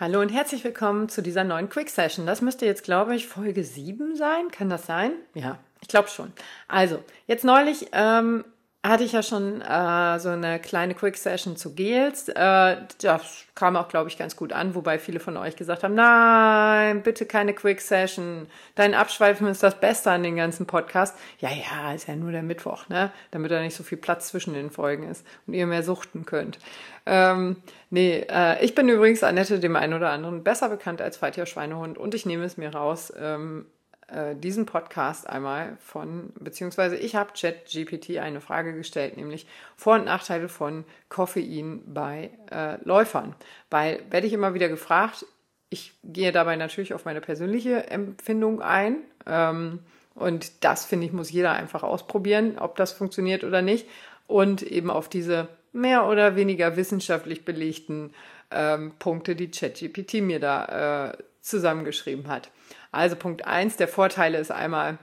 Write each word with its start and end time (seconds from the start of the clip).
Hallo 0.00 0.20
und 0.20 0.30
herzlich 0.30 0.64
willkommen 0.64 1.08
zu 1.08 1.22
dieser 1.22 1.44
neuen 1.44 1.68
Quick 1.68 1.88
Session. 1.88 2.26
Das 2.26 2.40
müsste 2.40 2.66
jetzt, 2.66 2.82
glaube 2.82 3.14
ich, 3.14 3.28
Folge 3.28 3.62
7 3.62 4.16
sein. 4.16 4.50
Kann 4.50 4.68
das 4.68 4.86
sein? 4.86 5.12
Ja, 5.34 5.60
ich 5.80 5.86
glaube 5.86 6.08
schon. 6.08 6.32
Also, 6.66 6.98
jetzt 7.28 7.44
neulich 7.44 7.90
ähm, 7.92 8.44
hatte 8.84 9.02
ich 9.02 9.12
ja 9.12 9.22
schon 9.22 9.62
äh, 9.62 10.18
so 10.18 10.28
eine 10.28 10.60
kleine 10.60 10.94
Quick 10.94 11.16
Session 11.16 11.56
zu 11.56 11.74
Gels. 11.74 12.28
Äh, 12.28 12.76
das 13.00 13.46
kam 13.54 13.76
auch, 13.76 13.88
glaube 13.88 14.10
ich, 14.10 14.18
ganz 14.18 14.36
gut 14.36 14.52
an, 14.52 14.74
wobei 14.74 14.98
viele 14.98 15.20
von 15.20 15.38
euch 15.38 15.56
gesagt 15.56 15.84
haben, 15.84 15.94
nein, 15.94 17.02
bitte 17.02 17.24
keine 17.24 17.54
Quick 17.54 17.80
Session. 17.80 18.46
Dein 18.74 18.92
Abschweifen 18.92 19.46
ist 19.46 19.62
das 19.62 19.80
Beste 19.80 20.10
an 20.10 20.22
den 20.22 20.36
ganzen 20.36 20.66
Podcast. 20.66 21.16
Ja, 21.38 21.48
ja, 21.48 21.94
ist 21.94 22.08
ja 22.08 22.14
nur 22.14 22.30
der 22.30 22.42
Mittwoch, 22.42 22.88
ne? 22.90 23.10
Damit 23.30 23.50
da 23.50 23.62
nicht 23.62 23.74
so 23.74 23.84
viel 23.84 23.96
Platz 23.96 24.28
zwischen 24.28 24.52
den 24.52 24.70
Folgen 24.70 25.08
ist 25.08 25.26
und 25.46 25.54
ihr 25.54 25.66
mehr 25.66 25.82
suchten 25.82 26.26
könnt. 26.26 26.58
Ähm, 27.06 27.56
nee, 27.88 28.26
äh, 28.28 28.62
ich 28.62 28.74
bin 28.74 28.88
übrigens 28.90 29.22
Annette 29.22 29.60
dem 29.60 29.76
einen 29.76 29.94
oder 29.94 30.10
anderen 30.10 30.44
besser 30.44 30.68
bekannt 30.68 31.00
als 31.00 31.16
Faltier 31.16 31.46
Schweinehund 31.46 31.96
und 31.96 32.14
ich 32.14 32.26
nehme 32.26 32.44
es 32.44 32.58
mir 32.58 32.74
raus, 32.74 33.12
ähm, 33.18 33.66
äh, 34.14 34.36
diesen 34.36 34.64
Podcast 34.64 35.28
einmal 35.28 35.76
von, 35.80 36.32
beziehungsweise 36.38 36.96
ich 36.96 37.16
habe 37.16 37.32
ChatGPT 37.38 38.18
eine 38.18 38.40
Frage 38.40 38.72
gestellt, 38.74 39.16
nämlich 39.16 39.46
Vor- 39.76 39.96
und 39.96 40.04
Nachteile 40.04 40.48
von 40.48 40.84
Koffein 41.08 41.82
bei 41.86 42.30
äh, 42.50 42.76
Läufern. 42.84 43.34
Weil 43.70 44.00
werde 44.10 44.26
ich 44.26 44.32
immer 44.32 44.54
wieder 44.54 44.68
gefragt, 44.68 45.26
ich 45.68 45.92
gehe 46.04 46.30
dabei 46.30 46.56
natürlich 46.56 46.94
auf 46.94 47.04
meine 47.04 47.20
persönliche 47.20 47.88
Empfindung 47.88 48.62
ein. 48.62 48.98
Ähm, 49.26 49.80
und 50.14 50.64
das, 50.64 50.84
finde 50.84 51.06
ich, 51.06 51.12
muss 51.12 51.32
jeder 51.32 51.52
einfach 51.52 51.82
ausprobieren, 51.82 52.58
ob 52.58 52.76
das 52.76 52.92
funktioniert 52.92 53.42
oder 53.42 53.62
nicht. 53.62 53.88
Und 54.28 54.62
eben 54.62 54.90
auf 54.90 55.08
diese 55.08 55.48
mehr 55.72 56.06
oder 56.06 56.36
weniger 56.36 56.76
wissenschaftlich 56.76 57.44
belegten 57.44 58.14
ähm, 58.52 58.92
Punkte, 59.00 59.34
die 59.34 59.50
ChatGPT 59.50 60.22
mir 60.22 60.38
da 60.38 61.08
äh, 61.10 61.16
zusammengeschrieben 61.40 62.28
hat. 62.28 62.50
Also 62.94 63.16
Punkt 63.16 63.46
eins 63.46 63.76
der 63.76 63.88
Vorteile 63.88 64.38
ist 64.38 64.52
einmal, 64.52 64.98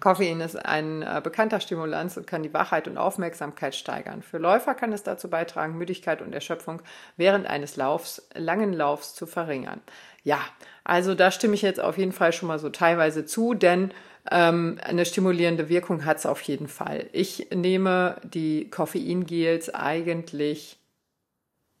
Koffein 0.00 0.40
ist 0.40 0.56
ein 0.56 1.02
äh, 1.02 1.20
bekannter 1.22 1.60
Stimulanz 1.60 2.16
und 2.16 2.26
kann 2.26 2.42
die 2.42 2.52
Wachheit 2.52 2.88
und 2.88 2.98
Aufmerksamkeit 2.98 3.74
steigern. 3.74 4.22
Für 4.22 4.38
Läufer 4.38 4.74
kann 4.74 4.92
es 4.92 5.02
dazu 5.04 5.30
beitragen, 5.30 5.78
Müdigkeit 5.78 6.20
und 6.20 6.34
Erschöpfung 6.34 6.82
während 7.16 7.46
eines 7.46 7.76
Laufs, 7.76 8.28
langen 8.34 8.72
Laufs 8.72 9.14
zu 9.14 9.26
verringern. 9.26 9.80
Ja, 10.22 10.40
also 10.84 11.14
da 11.14 11.30
stimme 11.30 11.54
ich 11.54 11.62
jetzt 11.62 11.80
auf 11.80 11.96
jeden 11.96 12.12
Fall 12.12 12.32
schon 12.32 12.48
mal 12.48 12.58
so 12.58 12.70
teilweise 12.70 13.24
zu, 13.24 13.54
denn 13.54 13.92
ähm, 14.30 14.78
eine 14.82 15.04
stimulierende 15.04 15.68
Wirkung 15.68 16.04
hat 16.04 16.18
es 16.18 16.26
auf 16.26 16.40
jeden 16.42 16.68
Fall. 16.68 17.08
Ich 17.12 17.48
nehme 17.54 18.16
die 18.24 18.68
Koffeingels 18.70 19.74
eigentlich 19.74 20.78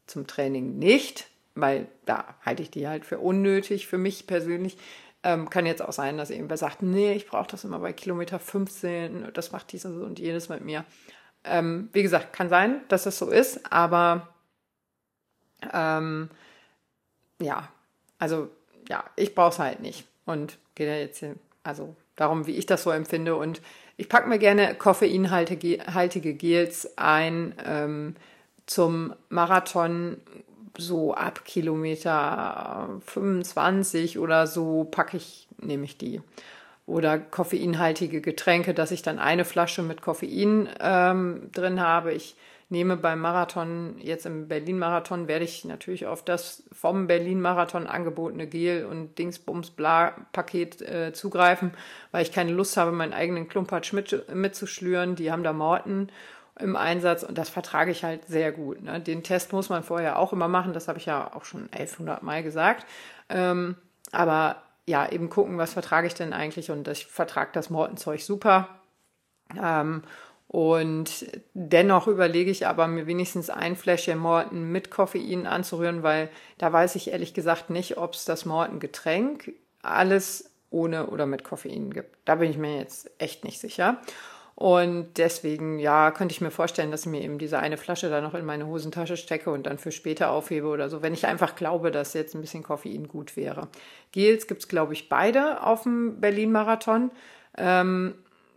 zum 0.06 0.26
Training 0.26 0.78
nicht, 0.78 1.26
weil 1.54 1.86
da 2.04 2.34
halte 2.44 2.62
ich 2.62 2.70
die 2.70 2.88
halt 2.88 3.04
für 3.04 3.18
unnötig 3.18 3.86
für 3.86 3.98
mich 3.98 4.26
persönlich. 4.26 4.76
Ähm, 5.24 5.50
kann 5.50 5.66
jetzt 5.66 5.82
auch 5.82 5.92
sein, 5.92 6.18
dass 6.18 6.30
irgendwer 6.30 6.58
sagt, 6.58 6.82
nee, 6.82 7.14
ich 7.14 7.26
brauche 7.26 7.50
das 7.50 7.64
immer 7.64 7.78
bei 7.78 7.92
Kilometer 7.92 8.38
15, 8.38 9.30
das 9.32 9.52
macht 9.52 9.72
dieses 9.72 9.96
und 9.96 10.18
jenes 10.18 10.48
mit 10.48 10.62
mir. 10.62 10.84
Ähm, 11.44 11.88
wie 11.92 12.02
gesagt, 12.02 12.32
kann 12.32 12.48
sein, 12.48 12.82
dass 12.88 13.04
das 13.04 13.18
so 13.18 13.30
ist, 13.30 13.72
aber 13.72 14.28
ähm, 15.72 16.30
ja, 17.40 17.68
also 18.18 18.50
ja, 18.88 19.04
ich 19.16 19.34
brauche 19.34 19.50
es 19.50 19.58
halt 19.58 19.80
nicht. 19.80 20.06
Und 20.26 20.58
geht 20.74 20.88
ja 20.88 20.96
jetzt, 20.96 21.24
also 21.62 21.96
darum, 22.16 22.46
wie 22.46 22.56
ich 22.56 22.66
das 22.66 22.82
so 22.82 22.90
empfinde. 22.90 23.36
Und 23.36 23.60
ich 23.96 24.08
packe 24.08 24.28
mir 24.28 24.38
gerne 24.38 24.74
koffeinhaltige 24.74 26.34
Gels 26.34 26.96
ein 26.98 27.54
ähm, 27.64 28.16
zum 28.66 29.14
Marathon, 29.28 30.20
so 30.78 31.14
ab 31.14 31.44
Kilometer 31.44 33.00
25 33.06 34.18
oder 34.18 34.46
so 34.46 34.84
packe 34.84 35.16
ich, 35.16 35.48
nehme 35.58 35.84
ich 35.84 35.96
die. 35.96 36.20
Oder 36.86 37.18
koffeinhaltige 37.18 38.20
Getränke, 38.20 38.74
dass 38.74 38.90
ich 38.90 39.02
dann 39.02 39.18
eine 39.18 39.44
Flasche 39.44 39.82
mit 39.82 40.02
Koffein 40.02 40.68
ähm, 40.80 41.50
drin 41.52 41.80
habe. 41.80 42.12
Ich 42.12 42.36
nehme 42.68 42.96
beim 42.96 43.20
Marathon, 43.20 43.96
jetzt 43.98 44.26
im 44.26 44.48
Berlin-Marathon, 44.48 45.28
werde 45.28 45.44
ich 45.44 45.64
natürlich 45.64 46.06
auf 46.06 46.24
das 46.24 46.64
vom 46.72 47.06
Berlin-Marathon 47.06 47.86
angebotene 47.86 48.46
Gel- 48.46 48.84
und 48.84 49.18
Dingsbums-Bla-Paket 49.18 50.82
äh, 50.82 51.12
zugreifen, 51.12 51.72
weil 52.10 52.22
ich 52.22 52.32
keine 52.32 52.52
Lust 52.52 52.76
habe, 52.76 52.92
meinen 52.92 53.12
eigenen 53.12 53.48
Klumpatsch 53.48 53.92
mit, 53.92 54.34
mitzuschlüren. 54.34 55.14
Die 55.14 55.30
haben 55.30 55.44
da 55.44 55.52
Morten 55.52 56.08
im 56.58 56.76
Einsatz 56.76 57.22
und 57.22 57.36
das 57.36 57.48
vertrage 57.48 57.90
ich 57.90 58.04
halt 58.04 58.26
sehr 58.26 58.52
gut. 58.52 58.82
Ne? 58.82 59.00
Den 59.00 59.22
Test 59.22 59.52
muss 59.52 59.68
man 59.68 59.82
vorher 59.82 60.18
auch 60.18 60.32
immer 60.32 60.48
machen, 60.48 60.72
das 60.72 60.88
habe 60.88 60.98
ich 60.98 61.06
ja 61.06 61.32
auch 61.34 61.44
schon 61.44 61.68
1100 61.72 62.22
Mal 62.22 62.42
gesagt. 62.42 62.86
Ähm, 63.28 63.76
aber 64.12 64.62
ja, 64.86 65.10
eben 65.10 65.30
gucken, 65.30 65.58
was 65.58 65.72
vertrage 65.72 66.06
ich 66.06 66.14
denn 66.14 66.32
eigentlich 66.32 66.70
und 66.70 66.86
ich 66.88 67.06
vertrage 67.06 67.50
das 67.52 67.70
Mortenzeug 67.70 68.20
super. 68.20 68.68
Ähm, 69.60 70.02
und 70.46 71.26
dennoch 71.54 72.06
überlege 72.06 72.50
ich 72.50 72.66
aber, 72.66 72.86
mir 72.86 73.08
wenigstens 73.08 73.50
ein 73.50 73.74
Fläschchen 73.74 74.18
Morten 74.18 74.70
mit 74.70 74.90
Koffein 74.90 75.48
anzurühren, 75.48 76.04
weil 76.04 76.30
da 76.58 76.72
weiß 76.72 76.94
ich 76.94 77.10
ehrlich 77.10 77.34
gesagt 77.34 77.70
nicht, 77.70 77.96
ob 77.98 78.14
es 78.14 78.24
das 78.24 78.44
Morten-Getränk 78.44 79.52
alles 79.82 80.52
ohne 80.70 81.08
oder 81.08 81.26
mit 81.26 81.42
Koffein 81.42 81.92
gibt. 81.92 82.16
Da 82.24 82.36
bin 82.36 82.50
ich 82.50 82.58
mir 82.58 82.76
jetzt 82.76 83.10
echt 83.18 83.42
nicht 83.42 83.60
sicher. 83.60 83.98
Und 84.56 85.14
deswegen, 85.16 85.80
ja, 85.80 86.12
könnte 86.12 86.32
ich 86.32 86.40
mir 86.40 86.52
vorstellen, 86.52 86.92
dass 86.92 87.00
ich 87.02 87.06
mir 87.06 87.22
eben 87.22 87.38
diese 87.38 87.58
eine 87.58 87.76
Flasche 87.76 88.08
da 88.08 88.20
noch 88.20 88.34
in 88.34 88.44
meine 88.44 88.66
Hosentasche 88.66 89.16
stecke 89.16 89.50
und 89.50 89.66
dann 89.66 89.78
für 89.78 89.90
später 89.90 90.30
aufhebe 90.30 90.68
oder 90.68 90.88
so, 90.88 91.02
wenn 91.02 91.12
ich 91.12 91.26
einfach 91.26 91.56
glaube, 91.56 91.90
dass 91.90 92.14
jetzt 92.14 92.34
ein 92.34 92.40
bisschen 92.40 92.62
Koffein 92.62 93.08
gut 93.08 93.36
wäre. 93.36 93.68
Gels 94.12 94.46
gibt's 94.46 94.68
glaube 94.68 94.92
ich, 94.92 95.08
beide 95.08 95.62
auf 95.64 95.82
dem 95.82 96.20
Berlin-Marathon. 96.20 97.10
Ähm, 97.58 98.14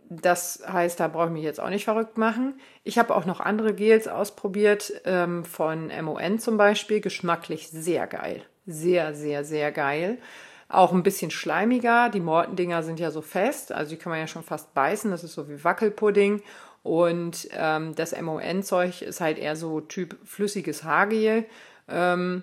das 0.08 0.62
heißt, 0.66 1.00
da 1.00 1.08
brauche 1.08 1.26
ich 1.26 1.32
mich 1.32 1.42
jetzt 1.42 1.60
auch 1.60 1.68
nicht 1.68 1.84
verrückt 1.84 2.16
machen. 2.16 2.58
Ich 2.84 2.98
habe 2.98 3.14
auch 3.14 3.26
noch 3.26 3.40
andere 3.40 3.74
Gels 3.74 4.08
ausprobiert, 4.08 4.92
ähm, 5.04 5.44
von 5.44 5.90
MON 6.02 6.38
zum 6.38 6.56
Beispiel. 6.56 7.00
Geschmacklich 7.00 7.68
sehr 7.68 8.06
geil. 8.06 8.42
Sehr, 8.66 9.14
sehr, 9.14 9.44
sehr 9.44 9.72
geil. 9.72 10.18
Auch 10.68 10.92
ein 10.92 11.02
bisschen 11.02 11.30
schleimiger. 11.30 12.10
Die 12.10 12.20
Mortendinger 12.20 12.82
sind 12.82 13.00
ja 13.00 13.10
so 13.10 13.22
fest, 13.22 13.72
also 13.72 13.90
die 13.90 13.96
kann 13.96 14.10
man 14.10 14.20
ja 14.20 14.26
schon 14.26 14.42
fast 14.42 14.74
beißen. 14.74 15.10
Das 15.10 15.24
ist 15.24 15.32
so 15.32 15.48
wie 15.48 15.64
Wackelpudding. 15.64 16.42
Und 16.82 17.48
ähm, 17.52 17.94
das 17.94 18.18
MON-Zeug 18.18 19.02
ist 19.02 19.20
halt 19.20 19.38
eher 19.38 19.56
so 19.56 19.80
Typ 19.80 20.16
flüssiges 20.24 20.84
Haargel. 20.84 21.46
Ähm, 21.88 22.42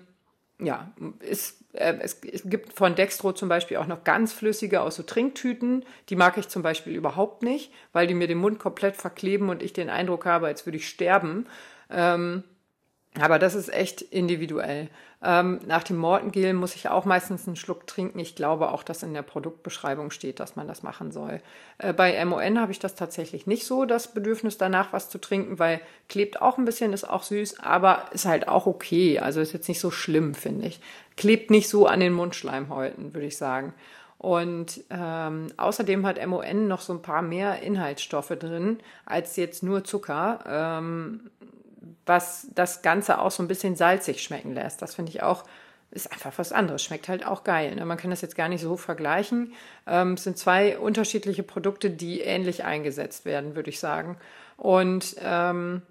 ja, 0.58 0.90
ist, 1.20 1.64
äh, 1.72 1.94
es, 2.00 2.20
es 2.22 2.42
gibt 2.44 2.72
von 2.72 2.94
Dextro 2.94 3.32
zum 3.32 3.48
Beispiel 3.48 3.76
auch 3.76 3.86
noch 3.86 4.04
ganz 4.04 4.32
flüssige 4.32 4.80
aus 4.80 4.96
so 4.96 5.02
Trinktüten. 5.02 5.84
Die 6.08 6.16
mag 6.16 6.36
ich 6.38 6.48
zum 6.48 6.62
Beispiel 6.62 6.94
überhaupt 6.94 7.42
nicht, 7.42 7.72
weil 7.92 8.06
die 8.06 8.14
mir 8.14 8.26
den 8.26 8.38
Mund 8.38 8.58
komplett 8.58 8.96
verkleben 8.96 9.48
und 9.48 9.62
ich 9.62 9.72
den 9.72 9.90
Eindruck 9.90 10.26
habe, 10.26 10.46
als 10.46 10.66
würde 10.66 10.78
ich 10.78 10.88
sterben. 10.88 11.46
Ähm, 11.90 12.42
aber 13.20 13.38
das 13.38 13.54
ist 13.54 13.72
echt 13.72 14.02
individuell. 14.02 14.88
Ähm, 15.22 15.60
nach 15.66 15.82
dem 15.82 15.96
Mortengel 15.96 16.52
muss 16.52 16.74
ich 16.74 16.88
auch 16.88 17.04
meistens 17.04 17.46
einen 17.46 17.56
Schluck 17.56 17.86
trinken. 17.86 18.18
Ich 18.18 18.36
glaube 18.36 18.70
auch, 18.70 18.82
dass 18.82 19.02
in 19.02 19.14
der 19.14 19.22
Produktbeschreibung 19.22 20.10
steht, 20.10 20.40
dass 20.40 20.56
man 20.56 20.68
das 20.68 20.82
machen 20.82 21.10
soll. 21.10 21.40
Äh, 21.78 21.92
bei 21.94 22.22
MON 22.24 22.60
habe 22.60 22.72
ich 22.72 22.78
das 22.78 22.94
tatsächlich 22.94 23.46
nicht 23.46 23.64
so, 23.64 23.86
das 23.86 24.12
Bedürfnis 24.12 24.58
danach 24.58 24.92
was 24.92 25.08
zu 25.08 25.18
trinken, 25.18 25.58
weil 25.58 25.80
klebt 26.08 26.42
auch 26.42 26.58
ein 26.58 26.66
bisschen, 26.66 26.92
ist 26.92 27.08
auch 27.08 27.22
süß, 27.22 27.60
aber 27.60 28.04
ist 28.12 28.26
halt 28.26 28.48
auch 28.48 28.66
okay. 28.66 29.18
Also 29.18 29.40
ist 29.40 29.54
jetzt 29.54 29.68
nicht 29.68 29.80
so 29.80 29.90
schlimm, 29.90 30.34
finde 30.34 30.66
ich. 30.66 30.80
Klebt 31.16 31.50
nicht 31.50 31.68
so 31.68 31.86
an 31.86 32.00
den 32.00 32.12
Mundschleimhäuten, 32.12 33.14
würde 33.14 33.26
ich 33.26 33.38
sagen. 33.38 33.72
Und 34.18 34.82
ähm, 34.90 35.48
außerdem 35.56 36.06
hat 36.06 36.24
MON 36.26 36.68
noch 36.68 36.80
so 36.80 36.92
ein 36.92 37.02
paar 37.02 37.22
mehr 37.22 37.62
Inhaltsstoffe 37.62 38.34
drin 38.38 38.80
als 39.04 39.36
jetzt 39.36 39.62
nur 39.62 39.84
Zucker. 39.84 40.40
Ähm, 40.46 41.30
was 42.04 42.48
das 42.54 42.82
Ganze 42.82 43.20
auch 43.20 43.30
so 43.30 43.42
ein 43.42 43.48
bisschen 43.48 43.76
salzig 43.76 44.22
schmecken 44.22 44.54
lässt. 44.54 44.82
Das 44.82 44.94
finde 44.94 45.10
ich 45.10 45.22
auch, 45.22 45.44
ist 45.90 46.12
einfach 46.12 46.32
was 46.36 46.52
anderes. 46.52 46.82
Schmeckt 46.82 47.08
halt 47.08 47.26
auch 47.26 47.44
geil. 47.44 47.74
Ne? 47.74 47.84
Man 47.84 47.98
kann 47.98 48.10
das 48.10 48.20
jetzt 48.20 48.36
gar 48.36 48.48
nicht 48.48 48.60
so 48.60 48.76
vergleichen. 48.76 49.52
Ähm, 49.86 50.14
es 50.14 50.24
sind 50.24 50.38
zwei 50.38 50.78
unterschiedliche 50.78 51.42
Produkte, 51.42 51.90
die 51.90 52.20
ähnlich 52.20 52.64
eingesetzt 52.64 53.24
werden, 53.24 53.56
würde 53.56 53.70
ich 53.70 53.80
sagen. 53.80 54.16
Und 54.56 55.16
ähm, 55.22 55.82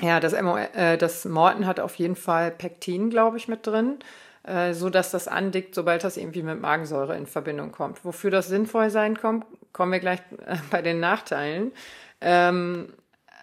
ja, 0.00 0.20
das, 0.20 0.40
MO, 0.40 0.56
äh, 0.56 0.96
das 0.96 1.24
Morten 1.24 1.66
hat 1.66 1.80
auf 1.80 1.96
jeden 1.96 2.16
Fall 2.16 2.50
Pektin, 2.50 3.10
glaube 3.10 3.36
ich, 3.36 3.48
mit 3.48 3.66
drin, 3.66 3.98
äh, 4.44 4.72
so 4.72 4.88
das 4.88 5.28
andickt, 5.28 5.74
sobald 5.74 6.04
das 6.04 6.16
irgendwie 6.16 6.42
mit 6.42 6.60
Magensäure 6.60 7.16
in 7.16 7.26
Verbindung 7.26 7.72
kommt. 7.72 8.04
Wofür 8.04 8.30
das 8.30 8.48
sinnvoll 8.48 8.90
sein 8.90 9.16
kommt, 9.16 9.44
kommen 9.72 9.92
wir 9.92 10.00
gleich 10.00 10.20
äh, 10.46 10.56
bei 10.70 10.82
den 10.82 11.00
Nachteilen. 11.00 11.72
Ähm, 12.20 12.92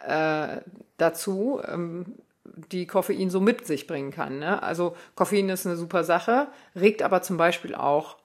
äh, 0.07 0.57
dazu, 0.97 1.61
ähm, 1.67 2.05
die 2.71 2.87
Koffein 2.87 3.29
so 3.29 3.39
mit 3.39 3.65
sich 3.67 3.87
bringen 3.87 4.11
kann. 4.11 4.39
Ne? 4.39 4.61
Also 4.63 4.95
Koffein 5.15 5.49
ist 5.49 5.65
eine 5.65 5.75
super 5.75 6.03
Sache, 6.03 6.47
regt 6.75 7.01
aber 7.01 7.21
zum 7.21 7.37
Beispiel 7.37 7.75
auch 7.75 8.17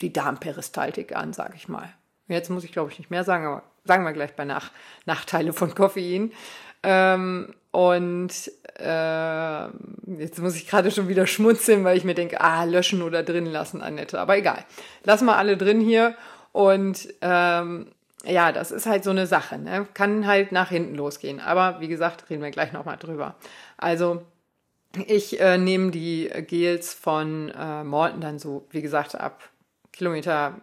die 0.00 0.12
Darmperistaltik 0.12 1.16
an, 1.16 1.32
sage 1.32 1.54
ich 1.56 1.68
mal. 1.68 1.88
Jetzt 2.28 2.50
muss 2.50 2.64
ich, 2.64 2.72
glaube 2.72 2.90
ich, 2.90 2.98
nicht 2.98 3.10
mehr 3.10 3.24
sagen, 3.24 3.46
aber 3.46 3.62
sagen 3.84 4.04
wir 4.04 4.12
gleich 4.12 4.34
bei 4.36 4.44
Nach 4.44 4.70
Nachteile 5.06 5.52
von 5.52 5.74
Koffein. 5.74 6.32
Ähm, 6.82 7.54
und 7.70 8.32
äh, 8.78 9.64
jetzt 10.18 10.38
muss 10.38 10.56
ich 10.56 10.68
gerade 10.68 10.90
schon 10.90 11.08
wieder 11.08 11.26
schmunzeln, 11.26 11.84
weil 11.84 11.96
ich 11.96 12.04
mir 12.04 12.14
denke, 12.14 12.40
ah, 12.40 12.64
löschen 12.64 13.02
oder 13.02 13.22
drin 13.22 13.46
lassen, 13.46 13.82
Annette. 13.82 14.20
Aber 14.20 14.36
egal. 14.36 14.64
Lass 15.04 15.22
mal 15.22 15.36
alle 15.36 15.56
drin 15.56 15.80
hier. 15.80 16.14
Und 16.52 17.08
ähm, 17.20 17.88
ja, 18.24 18.52
das 18.52 18.70
ist 18.70 18.86
halt 18.86 19.04
so 19.04 19.10
eine 19.10 19.26
Sache. 19.26 19.58
Ne? 19.58 19.86
Kann 19.94 20.26
halt 20.26 20.52
nach 20.52 20.70
hinten 20.70 20.94
losgehen. 20.94 21.40
Aber 21.40 21.80
wie 21.80 21.88
gesagt, 21.88 22.28
reden 22.30 22.42
wir 22.42 22.50
gleich 22.50 22.72
nochmal 22.72 22.96
drüber. 22.96 23.36
Also 23.76 24.22
ich 25.06 25.40
äh, 25.40 25.58
nehme 25.58 25.90
die 25.90 26.30
Gels 26.46 26.94
von 26.94 27.50
äh, 27.50 27.84
Morton 27.84 28.20
dann 28.20 28.38
so, 28.38 28.66
wie 28.70 28.82
gesagt, 28.82 29.14
ab 29.14 29.50
Kilometer 29.92 30.54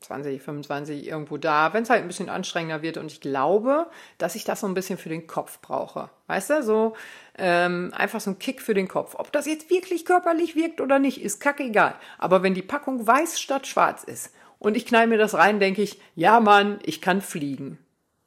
20, 0.00 0.40
25 0.40 1.06
irgendwo 1.06 1.36
da, 1.36 1.74
wenn 1.74 1.82
es 1.82 1.90
halt 1.90 2.02
ein 2.02 2.08
bisschen 2.08 2.30
anstrengender 2.30 2.80
wird. 2.82 2.96
Und 2.96 3.12
ich 3.12 3.20
glaube, 3.20 3.86
dass 4.16 4.34
ich 4.34 4.44
das 4.44 4.60
so 4.60 4.66
ein 4.66 4.74
bisschen 4.74 4.98
für 4.98 5.10
den 5.10 5.26
Kopf 5.26 5.60
brauche. 5.60 6.08
Weißt 6.26 6.50
du, 6.50 6.62
so 6.62 6.94
ähm, 7.36 7.92
einfach 7.94 8.20
so 8.20 8.30
ein 8.30 8.38
Kick 8.38 8.62
für 8.62 8.74
den 8.74 8.88
Kopf. 8.88 9.14
Ob 9.14 9.30
das 9.30 9.46
jetzt 9.46 9.68
wirklich 9.68 10.06
körperlich 10.06 10.56
wirkt 10.56 10.80
oder 10.80 10.98
nicht, 10.98 11.22
ist 11.22 11.38
kackegal. 11.38 11.96
Aber 12.16 12.42
wenn 12.42 12.54
die 12.54 12.62
Packung 12.62 13.06
weiß 13.06 13.38
statt 13.40 13.66
schwarz 13.66 14.04
ist 14.04 14.32
und 14.58 14.76
ich 14.76 14.86
knall 14.86 15.06
mir 15.06 15.18
das 15.18 15.34
rein, 15.34 15.60
denke 15.60 15.82
ich, 15.82 16.00
ja 16.14 16.40
Mann, 16.40 16.78
ich 16.84 17.00
kann 17.00 17.20
fliegen. 17.20 17.78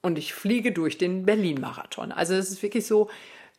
Und 0.01 0.17
ich 0.17 0.33
fliege 0.33 0.71
durch 0.71 0.97
den 0.97 1.25
Berlin-Marathon. 1.25 2.11
Also 2.11 2.33
es 2.33 2.49
ist 2.49 2.63
wirklich 2.63 2.87
so, 2.87 3.09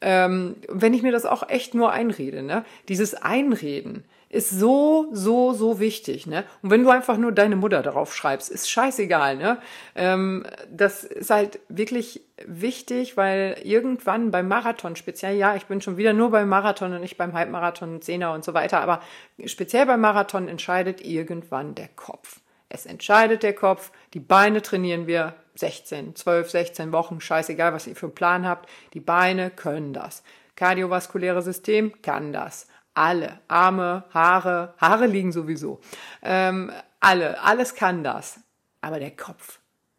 ähm, 0.01 0.57
wenn 0.69 0.95
ich 0.95 1.03
mir 1.03 1.13
das 1.13 1.25
auch 1.25 1.49
echt 1.49 1.75
nur 1.75 1.93
einrede, 1.93 2.43
ne? 2.43 2.65
Dieses 2.89 3.15
Einreden 3.15 4.05
ist 4.29 4.51
so, 4.51 5.09
so, 5.13 5.53
so 5.53 5.79
wichtig, 5.79 6.27
ne? 6.27 6.45
Und 6.63 6.71
wenn 6.71 6.83
du 6.83 6.91
einfach 6.91 7.17
nur 7.19 7.31
deine 7.31 7.55
Mutter 7.55 7.83
darauf 7.83 8.15
schreibst, 8.15 8.51
ist 8.51 8.69
scheißegal, 8.69 9.37
ne? 9.37 9.59
Ähm, 9.95 10.45
das 10.71 11.05
ist 11.05 11.31
halt 11.31 11.61
wirklich 11.69 12.23
wichtig, 12.45 13.17
weil 13.17 13.59
irgendwann 13.63 14.33
beim 14.33 14.49
Marathon 14.49 14.97
speziell, 14.97 15.37
ja, 15.37 15.55
ich 15.55 15.67
bin 15.67 15.81
schon 15.81 15.99
wieder 15.99 16.15
nur 16.15 16.31
beim 16.31 16.49
Marathon 16.49 16.93
und 16.95 17.03
nicht 17.03 17.19
beim 17.19 17.35
Halbmarathon, 17.35 18.03
Zehner 18.03 18.33
und 18.33 18.43
so 18.45 18.55
weiter, 18.55 18.81
aber 18.81 19.03
speziell 19.45 19.87
beim 19.87 20.01
Marathon 20.01 20.49
entscheidet 20.49 21.05
irgendwann 21.05 21.77
der 21.77 21.89
Kopf. 21.89 22.41
Es 22.75 22.87
entscheidet 22.87 23.43
der 23.43 23.55
Kopf, 23.55 23.93
die 24.15 24.21
Beine 24.21 24.63
trainieren 24.63 25.07
wir 25.07 25.35
16, 25.57 26.17
12, 26.17 26.51
16 26.51 26.93
Wochen, 26.93 27.21
scheißegal, 27.21 27.75
was 27.75 27.87
ihr 27.87 27.95
für 27.95 28.07
einen 28.07 28.15
Plan 28.15 28.47
habt, 28.47 28.67
die 28.95 29.01
Beine 29.01 29.51
können 29.51 29.93
das. 29.93 30.23
Kardiovaskuläre 30.57 31.43
System 31.43 32.01
kann 32.01 32.33
das 32.33 32.69
alle. 32.95 33.41
Arme, 33.47 34.05
Haare, 34.15 34.73
Haare 34.79 35.07
liegen 35.07 35.33
sowieso. 35.33 35.81
Ähm, 36.23 36.73
alle, 36.99 37.43
alles 37.43 37.75
kann 37.75 38.03
das. 38.03 38.41
Aber 38.81 38.99
der 38.99 39.11
Kopf, 39.11 39.59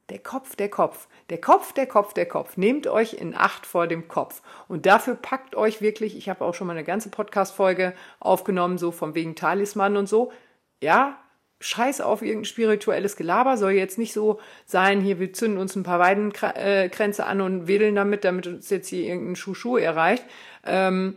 der 0.09 0.19
Kopf, 0.19 0.55
der 0.55 0.69
Kopf, 0.69 1.07
der 1.29 1.39
Kopf, 1.39 1.73
der 1.73 1.85
Kopf, 1.85 2.13
der 2.13 2.25
Kopf. 2.27 2.57
Nehmt 2.57 2.87
euch 2.87 3.13
in 3.13 3.35
Acht 3.35 3.67
vor 3.67 3.85
dem 3.85 4.07
Kopf. 4.07 4.41
Und 4.67 4.87
dafür 4.87 5.13
packt 5.13 5.55
euch 5.55 5.79
wirklich, 5.79 6.17
ich 6.17 6.27
habe 6.27 6.43
auch 6.43 6.55
schon 6.55 6.65
mal 6.65 6.73
eine 6.73 6.83
ganze 6.83 7.09
Podcast-Folge 7.09 7.93
aufgenommen, 8.19 8.79
so 8.79 8.91
von 8.91 9.13
wegen 9.13 9.35
Talisman 9.35 9.95
und 9.95 10.09
so. 10.09 10.31
Ja, 10.81 11.19
scheiß 11.63 12.01
auf 12.01 12.21
irgendein 12.21 12.45
spirituelles 12.45 13.15
Gelaber, 13.15 13.57
soll 13.57 13.71
jetzt 13.71 13.97
nicht 13.97 14.13
so 14.13 14.39
sein, 14.65 15.01
hier, 15.01 15.19
wir 15.19 15.33
zünden 15.33 15.59
uns 15.59 15.75
ein 15.75 15.83
paar 15.83 15.99
Weidenkränze 15.99 17.25
an 17.25 17.41
und 17.41 17.67
wedeln 17.67 17.95
damit, 17.95 18.23
damit 18.25 18.47
uns 18.47 18.69
jetzt 18.69 18.89
hier 18.89 19.05
irgendein 19.05 19.35
Schuschu 19.35 19.77
erreicht. 19.77 20.23
Ähm, 20.65 21.15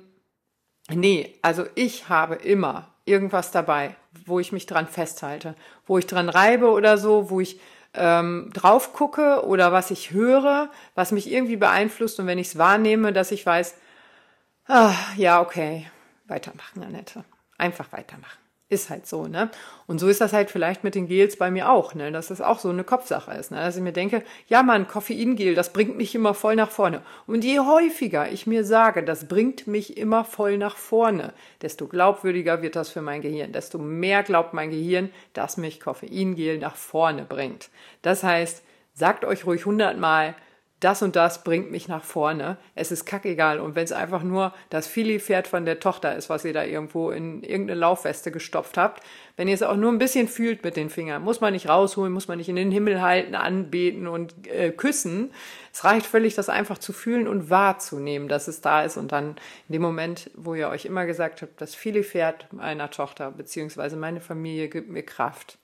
Nee, 0.88 1.34
also 1.42 1.66
ich 1.74 2.08
habe 2.08 2.36
immer 2.36 2.94
irgendwas 3.04 3.50
dabei, 3.50 3.96
wo 4.24 4.38
ich 4.38 4.52
mich 4.52 4.66
dran 4.66 4.86
festhalte, 4.86 5.56
wo 5.86 5.98
ich 5.98 6.06
dran 6.06 6.28
reibe 6.28 6.70
oder 6.70 6.96
so, 6.96 7.30
wo 7.30 7.40
ich 7.40 7.60
ähm, 7.94 8.50
drauf 8.52 8.92
gucke 8.92 9.44
oder 9.46 9.72
was 9.72 9.90
ich 9.90 10.12
höre, 10.12 10.70
was 10.94 11.12
mich 11.12 11.30
irgendwie 11.30 11.56
beeinflusst 11.56 12.20
und 12.20 12.26
wenn 12.26 12.38
ich 12.38 12.48
es 12.48 12.58
wahrnehme, 12.58 13.12
dass 13.12 13.32
ich 13.32 13.44
weiß, 13.44 13.74
ah, 14.68 14.94
ja, 15.16 15.40
okay, 15.40 15.90
weitermachen, 16.26 16.84
Annette. 16.84 17.24
Einfach 17.58 17.90
weitermachen 17.92 18.45
ist 18.68 18.90
halt 18.90 19.06
so, 19.06 19.28
ne? 19.28 19.48
Und 19.86 20.00
so 20.00 20.08
ist 20.08 20.20
das 20.20 20.32
halt 20.32 20.50
vielleicht 20.50 20.82
mit 20.82 20.96
den 20.96 21.06
Gels 21.06 21.36
bei 21.36 21.52
mir 21.52 21.70
auch, 21.70 21.94
ne? 21.94 22.10
Dass 22.10 22.28
das 22.28 22.40
auch 22.40 22.58
so 22.58 22.68
eine 22.68 22.82
Kopfsache 22.82 23.32
ist, 23.32 23.52
ne? 23.52 23.58
Dass 23.58 23.76
ich 23.76 23.82
mir 23.82 23.92
denke, 23.92 24.24
ja 24.48 24.64
Mann, 24.64 24.88
Koffeingel, 24.88 25.54
das 25.54 25.72
bringt 25.72 25.96
mich 25.96 26.14
immer 26.16 26.34
voll 26.34 26.56
nach 26.56 26.70
vorne. 26.70 27.02
Und 27.28 27.44
je 27.44 27.60
häufiger 27.60 28.30
ich 28.30 28.48
mir 28.48 28.64
sage, 28.64 29.04
das 29.04 29.28
bringt 29.28 29.68
mich 29.68 29.96
immer 29.96 30.24
voll 30.24 30.58
nach 30.58 30.76
vorne, 30.76 31.32
desto 31.62 31.86
glaubwürdiger 31.86 32.60
wird 32.60 32.74
das 32.74 32.90
für 32.90 33.02
mein 33.02 33.22
Gehirn, 33.22 33.52
desto 33.52 33.78
mehr 33.78 34.24
glaubt 34.24 34.52
mein 34.52 34.70
Gehirn, 34.70 35.10
dass 35.32 35.56
mich 35.56 35.78
Koffeingel 35.78 36.58
nach 36.58 36.74
vorne 36.74 37.24
bringt. 37.24 37.70
Das 38.02 38.24
heißt, 38.24 38.64
sagt 38.94 39.24
euch 39.24 39.46
ruhig 39.46 39.64
hundertmal, 39.64 40.34
das 40.80 41.00
und 41.00 41.16
das 41.16 41.42
bringt 41.42 41.70
mich 41.70 41.88
nach 41.88 42.04
vorne. 42.04 42.58
Es 42.74 42.92
ist 42.92 43.06
kackegal. 43.06 43.60
Und 43.60 43.74
wenn 43.74 43.84
es 43.84 43.92
einfach 43.92 44.22
nur 44.22 44.52
das 44.68 44.86
Fili-Pferd 44.86 45.48
von 45.48 45.64
der 45.64 45.80
Tochter 45.80 46.14
ist, 46.14 46.28
was 46.28 46.44
ihr 46.44 46.52
da 46.52 46.64
irgendwo 46.64 47.10
in 47.10 47.42
irgendeine 47.42 47.80
Laufweste 47.80 48.30
gestopft 48.30 48.76
habt, 48.76 49.02
wenn 49.36 49.48
ihr 49.48 49.54
es 49.54 49.62
auch 49.62 49.76
nur 49.76 49.90
ein 49.90 49.98
bisschen 49.98 50.28
fühlt 50.28 50.64
mit 50.64 50.76
den 50.76 50.90
Fingern, 50.90 51.22
muss 51.22 51.40
man 51.40 51.54
nicht 51.54 51.68
rausholen, 51.68 52.12
muss 52.12 52.28
man 52.28 52.36
nicht 52.36 52.50
in 52.50 52.56
den 52.56 52.70
Himmel 52.70 53.00
halten, 53.00 53.34
anbeten 53.34 54.06
und 54.06 54.46
äh, 54.48 54.70
küssen. 54.70 55.32
Es 55.72 55.82
reicht 55.84 56.04
völlig, 56.04 56.34
das 56.34 56.50
einfach 56.50 56.76
zu 56.76 56.92
fühlen 56.92 57.26
und 57.26 57.48
wahrzunehmen, 57.48 58.28
dass 58.28 58.46
es 58.46 58.60
da 58.60 58.84
ist. 58.84 58.98
Und 58.98 59.12
dann 59.12 59.36
in 59.68 59.72
dem 59.72 59.82
Moment, 59.82 60.30
wo 60.34 60.54
ihr 60.54 60.68
euch 60.68 60.84
immer 60.84 61.06
gesagt 61.06 61.40
habt, 61.40 61.58
das 61.58 61.74
Fili-Pferd 61.74 62.52
meiner 62.52 62.90
Tochter 62.90 63.30
beziehungsweise 63.30 63.96
meine 63.96 64.20
Familie 64.20 64.68
gibt 64.68 64.90
mir 64.90 65.02
Kraft. 65.02 65.56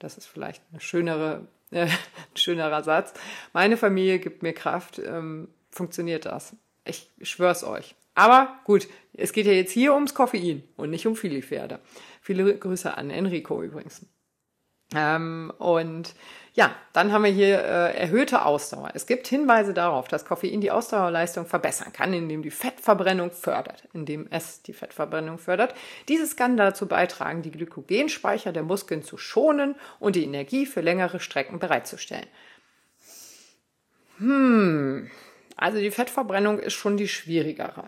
Das 0.00 0.18
ist 0.18 0.26
vielleicht 0.26 0.62
eine 0.72 0.80
schönere 0.80 1.46
ein 1.70 1.90
schönerer 2.34 2.82
Satz. 2.82 3.12
Meine 3.52 3.76
Familie 3.76 4.18
gibt 4.18 4.42
mir 4.42 4.52
Kraft. 4.52 4.98
Ähm, 4.98 5.48
funktioniert 5.70 6.26
das? 6.26 6.56
Ich 6.84 7.10
schwör's 7.22 7.64
euch. 7.64 7.94
Aber 8.14 8.58
gut, 8.64 8.88
es 9.14 9.32
geht 9.32 9.46
ja 9.46 9.52
jetzt 9.52 9.72
hier 9.72 9.94
ums 9.94 10.14
Koffein 10.14 10.64
und 10.76 10.90
nicht 10.90 11.06
um 11.06 11.14
Filipferde. 11.14 11.78
Viele 12.20 12.56
Grüße 12.56 12.96
an 12.96 13.10
Enrico 13.10 13.62
übrigens. 13.62 14.04
Ähm, 14.94 15.52
und 15.58 16.14
ja, 16.54 16.74
dann 16.92 17.12
haben 17.12 17.24
wir 17.24 17.30
hier 17.30 17.58
äh, 17.62 17.96
erhöhte 17.96 18.44
Ausdauer. 18.44 18.90
Es 18.94 19.06
gibt 19.06 19.28
Hinweise 19.28 19.74
darauf, 19.74 20.08
dass 20.08 20.24
Koffein 20.24 20.60
die 20.60 20.70
Ausdauerleistung 20.70 21.46
verbessern 21.46 21.92
kann, 21.92 22.12
indem 22.12 22.42
die 22.42 22.50
Fettverbrennung 22.50 23.30
fördert, 23.30 23.86
indem 23.92 24.26
es 24.30 24.62
die 24.62 24.72
Fettverbrennung 24.72 25.38
fördert. 25.38 25.74
Dieses 26.08 26.36
kann 26.36 26.56
dazu 26.56 26.86
beitragen, 26.86 27.42
die 27.42 27.52
Glykogenspeicher 27.52 28.52
der 28.52 28.62
Muskeln 28.64 29.02
zu 29.02 29.18
schonen 29.18 29.76
und 30.00 30.16
die 30.16 30.24
Energie 30.24 30.66
für 30.66 30.80
längere 30.80 31.20
Strecken 31.20 31.58
bereitzustellen. 31.58 32.26
Hm, 34.18 35.10
also 35.56 35.78
die 35.78 35.90
Fettverbrennung 35.92 36.58
ist 36.58 36.74
schon 36.74 36.96
die 36.96 37.08
schwierigere. 37.08 37.84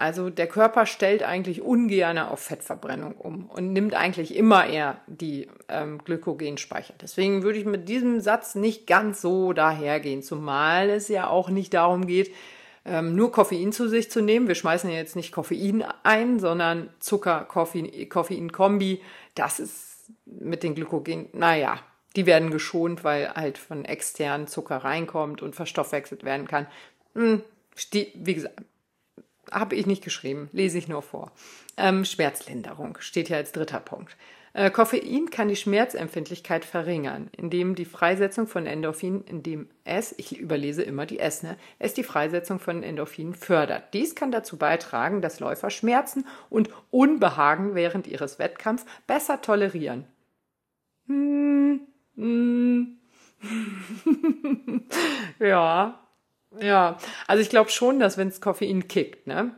Also 0.00 0.30
der 0.30 0.46
Körper 0.46 0.86
stellt 0.86 1.22
eigentlich 1.22 1.60
ungern 1.60 2.16
auf 2.16 2.40
Fettverbrennung 2.40 3.12
um 3.16 3.50
und 3.50 3.74
nimmt 3.74 3.92
eigentlich 3.92 4.34
immer 4.34 4.66
eher 4.66 4.98
die 5.06 5.46
ähm, 5.68 5.98
Glykogenspeicher. 6.02 6.94
Deswegen 6.98 7.42
würde 7.42 7.58
ich 7.58 7.66
mit 7.66 7.86
diesem 7.86 8.20
Satz 8.20 8.54
nicht 8.54 8.86
ganz 8.86 9.20
so 9.20 9.52
dahergehen, 9.52 10.22
zumal 10.22 10.88
es 10.88 11.08
ja 11.08 11.28
auch 11.28 11.50
nicht 11.50 11.74
darum 11.74 12.06
geht, 12.06 12.32
ähm, 12.86 13.14
nur 13.14 13.30
Koffein 13.30 13.72
zu 13.72 13.90
sich 13.90 14.10
zu 14.10 14.22
nehmen. 14.22 14.48
Wir 14.48 14.54
schmeißen 14.54 14.88
ja 14.88 14.96
jetzt 14.96 15.16
nicht 15.16 15.32
Koffein 15.32 15.84
ein, 16.02 16.40
sondern 16.40 16.88
Zucker, 16.98 17.44
Koffein, 17.44 18.08
Koffein-Kombi. 18.08 19.02
Das 19.34 19.60
ist 19.60 20.10
mit 20.24 20.62
den 20.62 20.74
Glykogen, 20.74 21.28
naja, 21.34 21.78
die 22.16 22.24
werden 22.24 22.50
geschont, 22.50 23.04
weil 23.04 23.34
halt 23.34 23.58
von 23.58 23.84
externen 23.84 24.46
Zucker 24.46 24.78
reinkommt 24.78 25.42
und 25.42 25.54
verstoffwechselt 25.54 26.24
werden 26.24 26.48
kann. 26.48 26.66
Hm, 27.14 27.42
wie 27.92 28.34
gesagt, 28.34 28.62
habe 29.50 29.76
ich 29.76 29.86
nicht 29.86 30.04
geschrieben, 30.04 30.48
lese 30.52 30.78
ich 30.78 30.88
nur 30.88 31.02
vor. 31.02 31.32
Ähm, 31.76 32.04
Schmerzlinderung 32.04 32.96
steht 33.00 33.28
hier 33.28 33.36
als 33.36 33.52
dritter 33.52 33.80
Punkt. 33.80 34.16
Äh, 34.52 34.70
Koffein 34.70 35.30
kann 35.30 35.48
die 35.48 35.56
Schmerzempfindlichkeit 35.56 36.64
verringern, 36.64 37.30
indem 37.36 37.76
die 37.76 37.84
Freisetzung 37.84 38.48
von 38.48 38.66
Endorphin, 38.66 39.22
indem 39.24 39.68
es, 39.84 40.12
ich 40.18 40.38
überlese 40.38 40.82
immer 40.82 41.06
die 41.06 41.20
S, 41.20 41.42
ne, 41.42 41.56
es 41.78 41.94
die 41.94 42.02
Freisetzung 42.02 42.58
von 42.58 42.82
Endorphinen 42.82 43.34
fördert. 43.34 43.94
Dies 43.94 44.14
kann 44.16 44.32
dazu 44.32 44.56
beitragen, 44.56 45.22
dass 45.22 45.38
Läufer 45.38 45.70
Schmerzen 45.70 46.26
und 46.48 46.70
Unbehagen 46.90 47.74
während 47.74 48.08
ihres 48.08 48.38
Wettkampfs 48.38 48.86
besser 49.06 49.40
tolerieren. 49.40 50.04
Hm, 51.06 51.80
hm. 52.16 52.98
ja, 55.38 56.00
ja, 56.58 56.98
also 57.26 57.42
ich 57.42 57.50
glaube 57.50 57.70
schon, 57.70 58.00
dass 58.00 58.18
wenn 58.18 58.28
es 58.28 58.40
Koffein 58.40 58.88
kickt, 58.88 59.26
ne? 59.26 59.54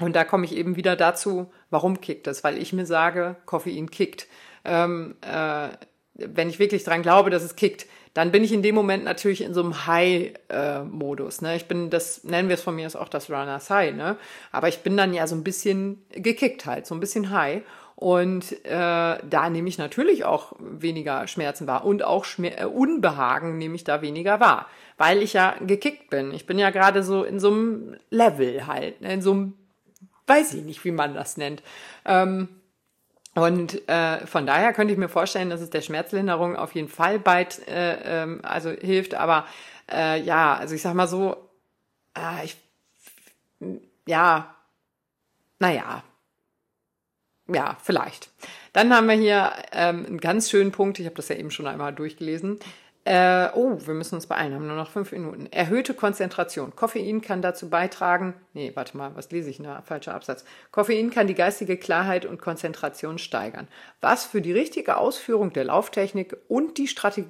Und 0.00 0.16
da 0.16 0.24
komme 0.24 0.44
ich 0.44 0.56
eben 0.56 0.76
wieder 0.76 0.96
dazu, 0.96 1.52
warum 1.70 2.00
kickt 2.00 2.26
es? 2.26 2.42
Weil 2.42 2.58
ich 2.58 2.72
mir 2.72 2.86
sage, 2.86 3.36
Koffein 3.46 3.90
kickt. 3.90 4.26
Ähm, 4.64 5.16
äh, 5.20 5.68
wenn 6.14 6.48
ich 6.48 6.58
wirklich 6.58 6.84
dran 6.84 7.02
glaube, 7.02 7.30
dass 7.30 7.42
es 7.42 7.56
kickt, 7.56 7.86
dann 8.14 8.30
bin 8.30 8.44
ich 8.44 8.52
in 8.52 8.62
dem 8.62 8.74
Moment 8.74 9.04
natürlich 9.04 9.40
in 9.40 9.54
so 9.54 9.62
einem 9.62 9.86
High-Modus. 9.86 11.40
ne? 11.40 11.56
Ich 11.56 11.66
bin, 11.66 11.88
das 11.88 12.24
nennen 12.24 12.48
wir 12.48 12.54
es 12.54 12.62
von 12.62 12.74
mir 12.74 12.86
ist 12.86 12.96
auch 12.96 13.08
das 13.08 13.30
Runners 13.30 13.70
High, 13.70 13.94
ne? 13.94 14.16
Aber 14.50 14.68
ich 14.68 14.80
bin 14.80 14.96
dann 14.96 15.14
ja 15.14 15.26
so 15.26 15.34
ein 15.34 15.44
bisschen 15.44 16.04
gekickt 16.10 16.66
halt, 16.66 16.86
so 16.86 16.94
ein 16.94 17.00
bisschen 17.00 17.30
high. 17.30 17.62
Und 18.02 18.64
äh, 18.64 18.68
da 19.22 19.48
nehme 19.48 19.68
ich 19.68 19.78
natürlich 19.78 20.24
auch 20.24 20.54
weniger 20.58 21.28
Schmerzen 21.28 21.68
wahr 21.68 21.84
und 21.84 22.02
auch 22.02 22.24
Schmer 22.24 22.58
äh, 22.60 22.64
Unbehagen 22.64 23.58
nehme 23.58 23.76
ich 23.76 23.84
da 23.84 24.02
weniger 24.02 24.40
wahr, 24.40 24.66
weil 24.98 25.22
ich 25.22 25.34
ja 25.34 25.54
gekickt 25.60 26.10
bin. 26.10 26.34
Ich 26.34 26.44
bin 26.44 26.58
ja 26.58 26.70
gerade 26.70 27.04
so 27.04 27.22
in 27.22 27.38
so 27.38 27.52
einem 27.52 27.96
Level 28.10 28.66
halt, 28.66 29.02
ne, 29.02 29.14
in 29.14 29.22
so 29.22 29.30
einem, 29.30 29.54
weiß 30.26 30.54
ich 30.54 30.64
nicht, 30.64 30.84
wie 30.84 30.90
man 30.90 31.14
das 31.14 31.36
nennt. 31.36 31.62
Ähm, 32.04 32.48
und 33.36 33.88
äh, 33.88 34.26
von 34.26 34.46
daher 34.46 34.72
könnte 34.72 34.92
ich 34.92 34.98
mir 34.98 35.08
vorstellen, 35.08 35.50
dass 35.50 35.60
es 35.60 35.70
der 35.70 35.82
Schmerzlinderung 35.82 36.56
auf 36.56 36.74
jeden 36.74 36.88
Fall 36.88 37.20
bald 37.20 37.68
äh, 37.68 38.22
ähm, 38.22 38.40
also 38.42 38.70
hilft. 38.70 39.14
Aber 39.14 39.46
äh, 39.88 40.20
ja, 40.20 40.56
also 40.56 40.74
ich 40.74 40.82
sag 40.82 40.94
mal 40.94 41.06
so, 41.06 41.36
äh, 42.18 42.46
ich 42.46 42.56
ja, 44.06 44.56
naja, 45.60 46.02
ja, 47.48 47.76
vielleicht. 47.82 48.30
Dann 48.72 48.94
haben 48.94 49.08
wir 49.08 49.14
hier 49.14 49.52
ähm, 49.72 50.06
einen 50.06 50.18
ganz 50.18 50.50
schönen 50.50 50.72
Punkt, 50.72 50.98
ich 50.98 51.06
habe 51.06 51.16
das 51.16 51.28
ja 51.28 51.36
eben 51.36 51.50
schon 51.50 51.66
einmal 51.66 51.92
durchgelesen. 51.92 52.58
Äh, 53.04 53.48
oh, 53.54 53.78
wir 53.84 53.94
müssen 53.94 54.14
uns 54.14 54.28
beeilen, 54.28 54.54
haben 54.54 54.68
nur 54.68 54.76
noch 54.76 54.90
fünf 54.90 55.10
Minuten. 55.10 55.46
Erhöhte 55.50 55.92
Konzentration. 55.92 56.76
Koffein 56.76 57.20
kann 57.20 57.42
dazu 57.42 57.68
beitragen, 57.68 58.34
nee, 58.54 58.70
warte 58.74 58.96
mal, 58.96 59.16
was 59.16 59.32
lese 59.32 59.50
ich? 59.50 59.58
Na, 59.58 59.82
falscher 59.82 60.14
Absatz. 60.14 60.44
Koffein 60.70 61.10
kann 61.10 61.26
die 61.26 61.34
geistige 61.34 61.76
Klarheit 61.76 62.24
und 62.24 62.40
Konzentration 62.40 63.18
steigern, 63.18 63.66
was 64.00 64.24
für 64.24 64.40
die 64.40 64.52
richtige 64.52 64.98
Ausführung 64.98 65.52
der 65.52 65.64
Lauftechnik 65.64 66.36
und 66.46 66.78
die 66.78 66.86
Strate 66.86 67.24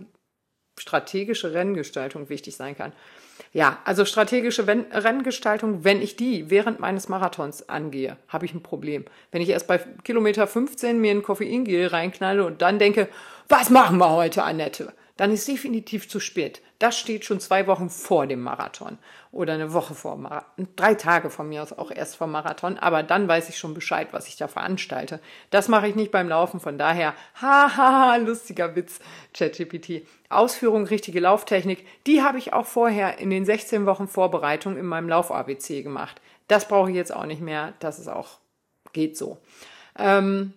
strategische 0.79 1.53
Renngestaltung 1.53 2.29
wichtig 2.29 2.57
sein 2.57 2.77
kann. 2.77 2.93
Ja, 3.53 3.79
also 3.85 4.05
strategische 4.05 4.67
Renngestaltung, 4.67 5.85
wenn 5.85 6.01
ich 6.01 6.17
die 6.17 6.49
während 6.49 6.81
meines 6.81 7.09
Marathons 7.09 7.69
angehe, 7.69 8.17
habe 8.29 8.47
ich 8.47 8.55
ein 8.55 8.63
Problem. 8.63 9.05
Wenn 9.31 9.43
ich 9.43 9.51
erst 9.51 9.67
bei 9.67 9.79
Kilometer 10.05 10.47
15 10.47 11.01
mir 11.01 11.11
ein 11.11 11.23
Koffeingel 11.23 11.89
reinknalle 11.89 12.45
und 12.45 12.63
dann 12.63 12.79
denke, 12.79 13.09
was 13.49 13.69
machen 13.69 13.99
wir 13.99 14.11
heute, 14.11 14.43
Annette? 14.43 14.93
Dann 15.17 15.31
ist 15.31 15.47
definitiv 15.47 16.09
zu 16.09 16.21
spät. 16.21 16.63
Das 16.79 16.99
steht 16.99 17.25
schon 17.25 17.39
zwei 17.39 17.67
Wochen 17.67 17.91
vor 17.91 18.27
dem 18.27 18.41
Marathon 18.41 18.99
oder 19.31 19.55
eine 19.55 19.73
Woche 19.73 19.95
vor 19.95 20.17
Marathon, 20.17 20.69
drei 20.77 20.95
Tage 20.95 21.31
von 21.31 21.49
mir 21.49 21.63
aus 21.63 21.73
auch 21.73 21.91
erst 21.91 22.17
vor 22.17 22.27
Marathon, 22.27 22.79
aber 22.79 23.03
dann 23.03 23.29
weiß 23.29 23.49
ich 23.49 23.59
schon 23.59 23.75
Bescheid, 23.75 24.09
was 24.13 24.27
ich 24.29 24.37
da 24.37 24.49
veranstalte. 24.49 25.21
Das 25.51 25.69
mache 25.69 25.89
ich 25.89 25.95
nicht 25.95 26.11
beim 26.11 26.29
Laufen, 26.29 26.61
von 26.61 26.79
daher, 26.79 27.15
haha, 27.41 28.17
lustiger 28.17 28.75
Witz, 28.75 29.01
ChatGPT. 29.35 30.07
Ausführung, 30.29 30.87
richtige 30.87 31.21
Lauftechnik, 31.21 31.87
die 32.07 32.23
habe 32.23 32.39
ich 32.39 32.53
auch 32.53 32.67
vorher 32.67 33.19
in 33.19 33.31
den 33.31 33.45
16 33.45 33.87
Wochen 33.87 34.09
Vorbereitung 34.09 34.77
in 34.77 34.87
meinem 34.87 35.09
Lauf-ABC 35.09 35.83
gemacht. 35.83 36.21
Das 36.49 36.67
brauche 36.67 36.91
ich 36.91 36.97
jetzt 36.97 37.15
auch 37.15 37.27
nicht 37.27 37.43
mehr, 37.43 37.75
das 37.81 37.99
ist 37.99 38.09
auch, 38.09 38.39
geht 38.93 39.17
so. 39.17 39.39
Ähm, 39.99 40.55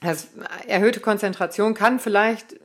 das 0.00 0.28
erhöhte 0.66 1.00
Konzentration 1.00 1.74
kann 1.74 1.98
vielleicht 1.98 2.56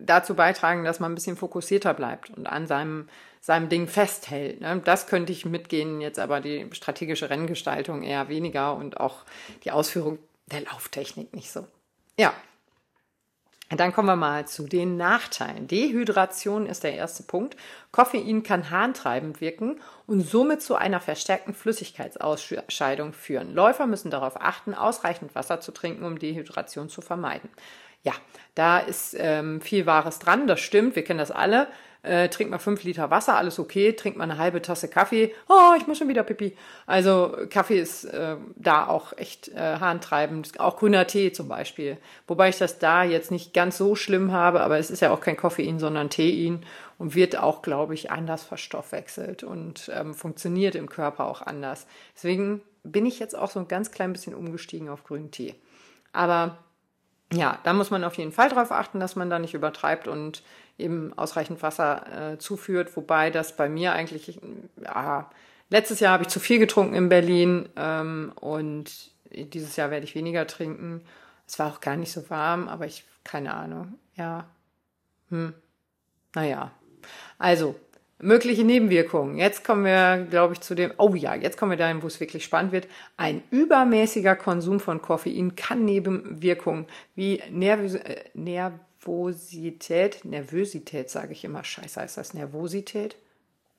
dazu 0.00 0.34
beitragen, 0.34 0.84
dass 0.84 1.00
man 1.00 1.12
ein 1.12 1.14
bisschen 1.14 1.36
fokussierter 1.36 1.94
bleibt 1.94 2.30
und 2.30 2.46
an 2.46 2.66
seinem, 2.66 3.08
seinem 3.40 3.68
Ding 3.68 3.88
festhält. 3.88 4.60
Ne? 4.60 4.80
Das 4.84 5.06
könnte 5.06 5.32
ich 5.32 5.44
mitgehen, 5.44 6.00
jetzt 6.00 6.18
aber 6.18 6.40
die 6.40 6.66
strategische 6.72 7.30
Renngestaltung 7.30 8.02
eher 8.02 8.28
weniger 8.28 8.74
und 8.74 9.00
auch 9.00 9.24
die 9.64 9.70
Ausführung 9.70 10.18
der 10.46 10.62
Lauftechnik 10.62 11.34
nicht 11.34 11.50
so. 11.50 11.66
Ja. 12.18 12.32
Dann 13.70 13.92
kommen 13.92 14.08
wir 14.08 14.16
mal 14.16 14.48
zu 14.48 14.66
den 14.66 14.96
Nachteilen. 14.96 15.66
Dehydration 15.68 16.64
ist 16.64 16.84
der 16.84 16.94
erste 16.94 17.22
Punkt. 17.22 17.54
Koffein 17.92 18.42
kann 18.42 18.70
harntreibend 18.70 19.42
wirken 19.42 19.78
und 20.06 20.22
somit 20.22 20.62
zu 20.62 20.74
einer 20.74 21.00
verstärkten 21.00 21.52
Flüssigkeitsausscheidung 21.52 23.12
führen. 23.12 23.54
Läufer 23.54 23.86
müssen 23.86 24.10
darauf 24.10 24.40
achten, 24.40 24.72
ausreichend 24.72 25.34
Wasser 25.34 25.60
zu 25.60 25.72
trinken, 25.72 26.04
um 26.04 26.18
Dehydration 26.18 26.88
zu 26.88 27.02
vermeiden. 27.02 27.50
Ja, 28.02 28.12
da 28.54 28.78
ist 28.78 29.16
ähm, 29.18 29.60
viel 29.60 29.86
Wahres 29.86 30.18
dran, 30.18 30.46
das 30.46 30.60
stimmt, 30.60 30.96
wir 30.96 31.04
kennen 31.04 31.18
das 31.18 31.30
alle. 31.30 31.68
Äh, 32.02 32.28
trinkt 32.28 32.52
mal 32.52 32.58
fünf 32.58 32.84
Liter 32.84 33.10
Wasser, 33.10 33.36
alles 33.36 33.58
okay. 33.58 33.92
Trinkt 33.92 34.16
mal 34.16 34.24
eine 34.24 34.38
halbe 34.38 34.62
Tasse 34.62 34.88
Kaffee. 34.88 35.34
Oh, 35.48 35.74
ich 35.76 35.86
muss 35.86 35.98
schon 35.98 36.08
wieder 36.08 36.22
Pipi. 36.22 36.56
Also 36.86 37.36
Kaffee 37.50 37.80
ist 37.80 38.04
äh, 38.04 38.36
da 38.56 38.86
auch 38.86 39.12
echt 39.16 39.48
äh, 39.48 39.76
harntreibend. 39.78 40.60
Auch 40.60 40.76
grüner 40.76 41.06
Tee 41.06 41.32
zum 41.32 41.48
Beispiel. 41.48 41.98
Wobei 42.28 42.50
ich 42.50 42.58
das 42.58 42.78
da 42.78 43.02
jetzt 43.02 43.30
nicht 43.32 43.52
ganz 43.52 43.76
so 43.78 43.96
schlimm 43.96 44.32
habe, 44.32 44.60
aber 44.60 44.78
es 44.78 44.90
ist 44.90 45.00
ja 45.00 45.10
auch 45.10 45.20
kein 45.20 45.36
Koffein, 45.36 45.80
sondern 45.80 46.08
Tein 46.08 46.64
und 46.98 47.14
wird 47.16 47.36
auch, 47.36 47.62
glaube 47.62 47.94
ich, 47.94 48.12
anders 48.12 48.44
verstoffwechselt 48.44 49.42
und 49.42 49.90
ähm, 49.92 50.14
funktioniert 50.14 50.76
im 50.76 50.88
Körper 50.88 51.26
auch 51.26 51.42
anders. 51.42 51.86
Deswegen 52.14 52.62
bin 52.84 53.06
ich 53.06 53.18
jetzt 53.18 53.36
auch 53.36 53.50
so 53.50 53.58
ein 53.58 53.68
ganz 53.68 53.90
klein 53.90 54.12
bisschen 54.12 54.34
umgestiegen 54.34 54.88
auf 54.88 55.02
grünen 55.02 55.32
Tee. 55.32 55.56
Aber 56.12 56.58
ja, 57.32 57.58
da 57.64 57.72
muss 57.72 57.90
man 57.90 58.04
auf 58.04 58.14
jeden 58.14 58.32
Fall 58.32 58.48
darauf 58.48 58.72
achten, 58.72 59.00
dass 59.00 59.16
man 59.16 59.30
da 59.30 59.38
nicht 59.38 59.54
übertreibt 59.54 60.08
und 60.08 60.42
eben 60.78 61.12
ausreichend 61.16 61.62
Wasser 61.62 62.32
äh, 62.32 62.38
zuführt, 62.38 62.96
wobei 62.96 63.30
das 63.30 63.56
bei 63.56 63.68
mir 63.68 63.92
eigentlich, 63.92 64.40
ja, 64.82 65.28
letztes 65.70 66.00
Jahr 66.00 66.12
habe 66.12 66.22
ich 66.22 66.28
zu 66.28 66.40
viel 66.40 66.58
getrunken 66.58 66.94
in 66.94 67.08
Berlin 67.08 67.68
ähm, 67.76 68.32
und 68.36 69.10
dieses 69.30 69.76
Jahr 69.76 69.90
werde 69.90 70.04
ich 70.04 70.14
weniger 70.14 70.46
trinken. 70.46 71.02
Es 71.46 71.58
war 71.58 71.72
auch 71.72 71.80
gar 71.80 71.96
nicht 71.96 72.12
so 72.12 72.30
warm, 72.30 72.68
aber 72.68 72.86
ich, 72.86 73.04
keine 73.24 73.54
Ahnung, 73.54 73.98
ja, 74.14 74.46
hm, 75.30 75.52
naja. 76.34 76.70
Also, 77.38 77.76
Mögliche 78.20 78.64
Nebenwirkungen. 78.64 79.36
Jetzt 79.36 79.64
kommen 79.64 79.84
wir, 79.84 80.26
glaube 80.28 80.54
ich, 80.54 80.60
zu 80.60 80.74
dem, 80.74 80.92
oh 80.98 81.14
ja, 81.14 81.36
jetzt 81.36 81.56
kommen 81.56 81.70
wir 81.70 81.76
dahin, 81.78 82.02
wo 82.02 82.08
es 82.08 82.18
wirklich 82.18 82.44
spannend 82.44 82.72
wird. 82.72 82.88
Ein 83.16 83.42
übermäßiger 83.50 84.34
Konsum 84.34 84.80
von 84.80 85.00
Koffein 85.00 85.54
kann 85.54 85.84
Nebenwirkungen 85.84 86.86
wie 87.14 87.40
Nervös 87.50 87.94
äh, 87.94 88.24
Nervosität, 88.34 90.24
Nervosität 90.24 91.10
sage 91.10 91.32
ich 91.32 91.44
immer, 91.44 91.62
scheiße, 91.62 92.00
heißt 92.00 92.16
das 92.16 92.34
Nervosität? 92.34 93.16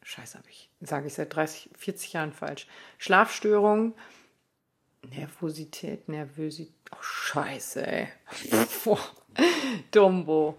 Scheiße, 0.03 0.37
habe 0.37 0.49
ich, 0.49 0.69
sage 0.79 1.07
ich 1.07 1.15
seit 1.15 1.35
30, 1.35 1.71
40 1.77 2.13
Jahren 2.13 2.31
falsch. 2.31 2.65
Schlafstörungen, 2.97 3.93
Nervosität, 5.13 6.07
Nervosität, 6.07 6.73
oh 6.93 7.01
scheiße, 7.01 7.85
ey. 7.85 8.07
Dumbo. 9.91 10.57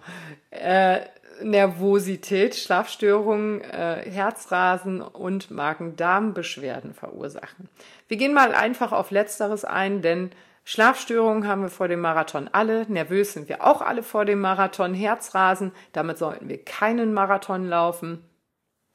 Äh, 0.51 1.01
Nervosität, 1.43 2.55
Schlafstörungen, 2.55 3.61
äh, 3.63 4.09
Herzrasen 4.11 5.03
und 5.03 5.51
Magen-Darm-Beschwerden 5.51 6.95
verursachen. 6.95 7.69
Wir 8.09 8.17
gehen 8.17 8.35
mal 8.35 8.55
einfach 8.55 8.93
auf 8.93 9.11
Letzteres 9.11 9.65
ein, 9.65 10.03
denn 10.03 10.31
Schlafstörungen 10.65 11.49
haben 11.49 11.63
wir 11.63 11.69
vor 11.69 11.89
dem 11.89 12.01
Marathon 12.01 12.49
alle, 12.53 12.85
nervös 12.91 13.33
sind 13.33 13.49
wir 13.49 13.67
auch 13.67 13.81
alle 13.81 14.03
vor 14.03 14.25
dem 14.25 14.41
Marathon, 14.41 14.95
Herzrasen, 14.95 15.73
damit 15.93 16.19
sollten 16.19 16.49
wir 16.49 16.65
keinen 16.65 17.13
Marathon 17.13 17.67
laufen. 17.67 18.25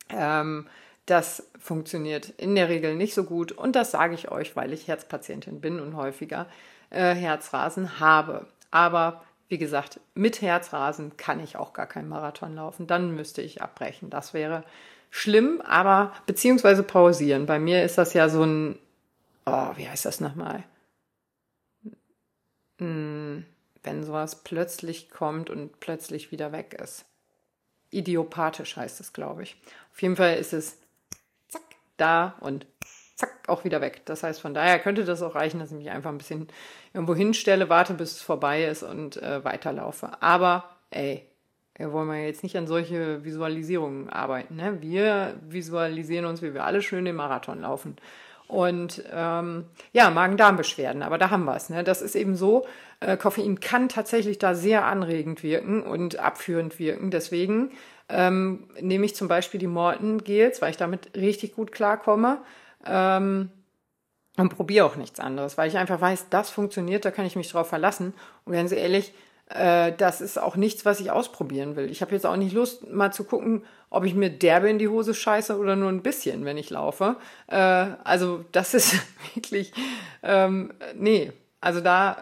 Ähm, 0.09 0.67
das 1.05 1.49
funktioniert 1.59 2.29
in 2.29 2.55
der 2.55 2.69
Regel 2.69 2.95
nicht 2.95 3.13
so 3.13 3.23
gut 3.23 3.51
und 3.51 3.75
das 3.75 3.91
sage 3.91 4.15
ich 4.15 4.31
euch, 4.31 4.55
weil 4.55 4.73
ich 4.73 4.87
Herzpatientin 4.87 5.61
bin 5.61 5.79
und 5.79 5.95
häufiger 5.95 6.47
äh, 6.89 7.13
Herzrasen 7.13 7.99
habe. 7.99 8.47
Aber 8.71 9.23
wie 9.47 9.57
gesagt, 9.57 9.99
mit 10.15 10.41
Herzrasen 10.41 11.17
kann 11.17 11.39
ich 11.39 11.55
auch 11.57 11.73
gar 11.73 11.87
keinen 11.87 12.09
Marathon 12.09 12.55
laufen. 12.55 12.87
Dann 12.87 13.11
müsste 13.11 13.41
ich 13.41 13.61
abbrechen. 13.61 14.09
Das 14.09 14.33
wäre 14.33 14.63
schlimm, 15.09 15.61
aber 15.61 16.13
beziehungsweise 16.25 16.83
pausieren. 16.83 17.45
Bei 17.45 17.59
mir 17.59 17.83
ist 17.83 17.97
das 17.97 18.13
ja 18.13 18.27
so 18.27 18.43
ein, 18.43 18.79
oh, 19.45 19.71
wie 19.75 19.87
heißt 19.87 20.05
das 20.05 20.19
nochmal? 20.19 20.63
Hm, 22.79 23.45
wenn 23.83 24.03
sowas 24.03 24.43
plötzlich 24.43 25.09
kommt 25.09 25.49
und 25.49 25.79
plötzlich 25.79 26.31
wieder 26.31 26.51
weg 26.51 26.73
ist. 26.81 27.05
Idiopathisch 27.91 28.75
heißt 28.75 28.99
es, 28.99 29.13
glaube 29.13 29.43
ich. 29.43 29.61
Auf 29.93 30.01
jeden 30.01 30.15
Fall 30.15 30.35
ist 30.35 30.53
es 30.53 30.79
zack, 31.47 31.61
da 31.97 32.35
und 32.41 32.65
zack, 33.15 33.31
auch 33.47 33.63
wieder 33.63 33.81
weg. 33.81 34.01
Das 34.05 34.23
heißt, 34.23 34.41
von 34.41 34.53
daher 34.53 34.79
könnte 34.79 35.05
das 35.05 35.21
auch 35.21 35.35
reichen, 35.35 35.59
dass 35.59 35.71
ich 35.71 35.77
mich 35.77 35.89
einfach 35.89 36.11
ein 36.11 36.17
bisschen 36.17 36.47
irgendwo 36.93 37.15
hinstelle, 37.15 37.69
warte, 37.69 37.93
bis 37.93 38.13
es 38.13 38.21
vorbei 38.21 38.65
ist 38.65 38.83
und 38.83 39.21
äh, 39.21 39.43
weiterlaufe. 39.43 40.21
Aber, 40.21 40.65
ey, 40.91 41.25
wir 41.77 41.91
wollen 41.91 42.07
wir 42.07 42.25
jetzt 42.25 42.43
nicht 42.43 42.57
an 42.57 42.67
solche 42.67 43.23
Visualisierungen 43.25 44.09
arbeiten. 44.09 44.55
Ne? 44.55 44.81
Wir 44.81 45.35
visualisieren 45.47 46.25
uns, 46.25 46.41
wie 46.41 46.53
wir 46.53 46.63
alle 46.63 46.81
schön 46.81 47.05
den 47.05 47.15
Marathon 47.15 47.61
laufen. 47.61 47.97
Und 48.47 49.03
ähm, 49.11 49.65
ja, 49.91 50.09
Magen-Darm-Beschwerden, 50.11 51.01
aber 51.01 51.17
da 51.17 51.31
haben 51.31 51.45
wir 51.45 51.55
es. 51.55 51.69
Ne? 51.69 51.83
Das 51.83 52.01
ist 52.01 52.15
eben 52.15 52.35
so, 52.35 52.65
äh, 52.99 53.17
Koffein 53.17 53.59
kann 53.59 53.89
tatsächlich 53.89 54.37
da 54.37 54.53
sehr 54.53 54.85
anregend 54.85 55.41
wirken 55.41 55.81
und 55.81 56.19
abführend 56.19 56.77
wirken. 56.77 57.09
Deswegen 57.09 57.71
ähm, 58.07 58.67
nehme 58.79 59.05
ich 59.05 59.15
zum 59.15 59.27
Beispiel 59.27 59.59
die 59.59 59.67
Morton-Gels, 59.67 60.61
weil 60.61 60.69
ich 60.69 60.77
damit 60.77 61.15
richtig 61.15 61.55
gut 61.55 61.71
klarkomme 61.71 62.37
ähm, 62.85 63.49
und 64.37 64.49
probiere 64.49 64.85
auch 64.85 64.95
nichts 64.95 65.19
anderes, 65.19 65.57
weil 65.57 65.69
ich 65.69 65.77
einfach 65.77 66.01
weiß, 66.01 66.27
das 66.29 66.49
funktioniert, 66.49 67.05
da 67.05 67.11
kann 67.11 67.25
ich 67.25 67.35
mich 67.35 67.49
drauf 67.49 67.69
verlassen. 67.69 68.13
Und 68.43 68.53
ganz 68.53 68.71
ehrlich, 68.71 69.13
äh, 69.49 69.93
das 69.93 70.21
ist 70.21 70.37
auch 70.37 70.55
nichts, 70.55 70.85
was 70.85 70.99
ich 70.99 71.11
ausprobieren 71.11 71.75
will. 71.75 71.89
Ich 71.89 72.01
habe 72.01 72.13
jetzt 72.13 72.25
auch 72.25 72.35
nicht 72.35 72.53
Lust, 72.53 72.89
mal 72.89 73.13
zu 73.13 73.23
gucken, 73.23 73.63
ob 73.89 74.03
ich 74.03 74.15
mir 74.15 74.29
derbe 74.29 74.69
in 74.69 74.79
die 74.79 74.87
Hose 74.87 75.13
scheiße 75.13 75.57
oder 75.57 75.75
nur 75.75 75.89
ein 75.89 76.01
bisschen, 76.01 76.45
wenn 76.45 76.57
ich 76.57 76.69
laufe. 76.69 77.17
Äh, 77.47 77.55
also 77.55 78.43
das 78.51 78.73
ist 78.73 78.95
wirklich, 79.35 79.71
ähm, 80.23 80.73
nee, 80.95 81.31
also 81.61 81.79
da 81.79 82.17